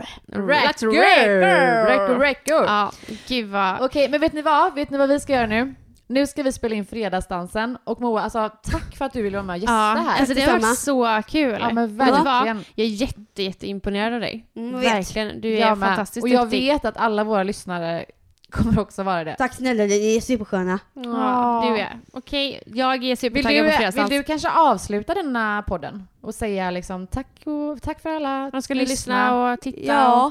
[1.86, 2.54] Räcker, räcker!
[2.54, 2.92] Ja,
[3.28, 3.80] gud vad...
[3.80, 4.74] Okej, men vet ni vad?
[4.74, 5.74] Vet ni vad vi ska göra nu?
[6.10, 9.46] Nu ska vi spela in Fredagsdansen och Moa, alltså tack för att du ville vara
[9.46, 10.18] med och gästa Ja, här.
[10.20, 11.56] alltså det har varit så kul.
[11.60, 12.64] Ja men verkligen.
[12.74, 14.46] Jag är jätte, jätteimponerad av dig.
[14.56, 14.80] Mm.
[14.80, 15.40] Verkligen.
[15.40, 16.60] Du är Jag fantastiskt Och jag duktig.
[16.60, 18.04] vet att alla våra lyssnare
[18.50, 19.34] kommer också vara det.
[19.38, 20.78] Tack snälla, ni är supersköna.
[20.94, 22.00] Ja, du är.
[22.12, 24.10] Okej, jag är supertaggad på fredagsdans.
[24.10, 28.62] vill du kanske avsluta denna podden och säga liksom tack, och, tack för alla De
[28.62, 29.92] ska lyssna och titta.
[29.92, 30.30] Ja.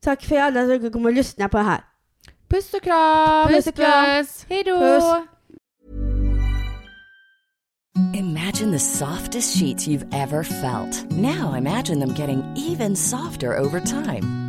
[0.00, 1.80] Tack för alla som kommer att lyssna på det här.
[2.54, 3.48] Puss och kram!
[3.48, 4.46] Puss och puss!
[4.48, 5.26] Hej då!
[8.14, 11.10] Imagine the softest sheets you've ever felt.
[11.10, 14.43] Now imagine them getting even softer over time.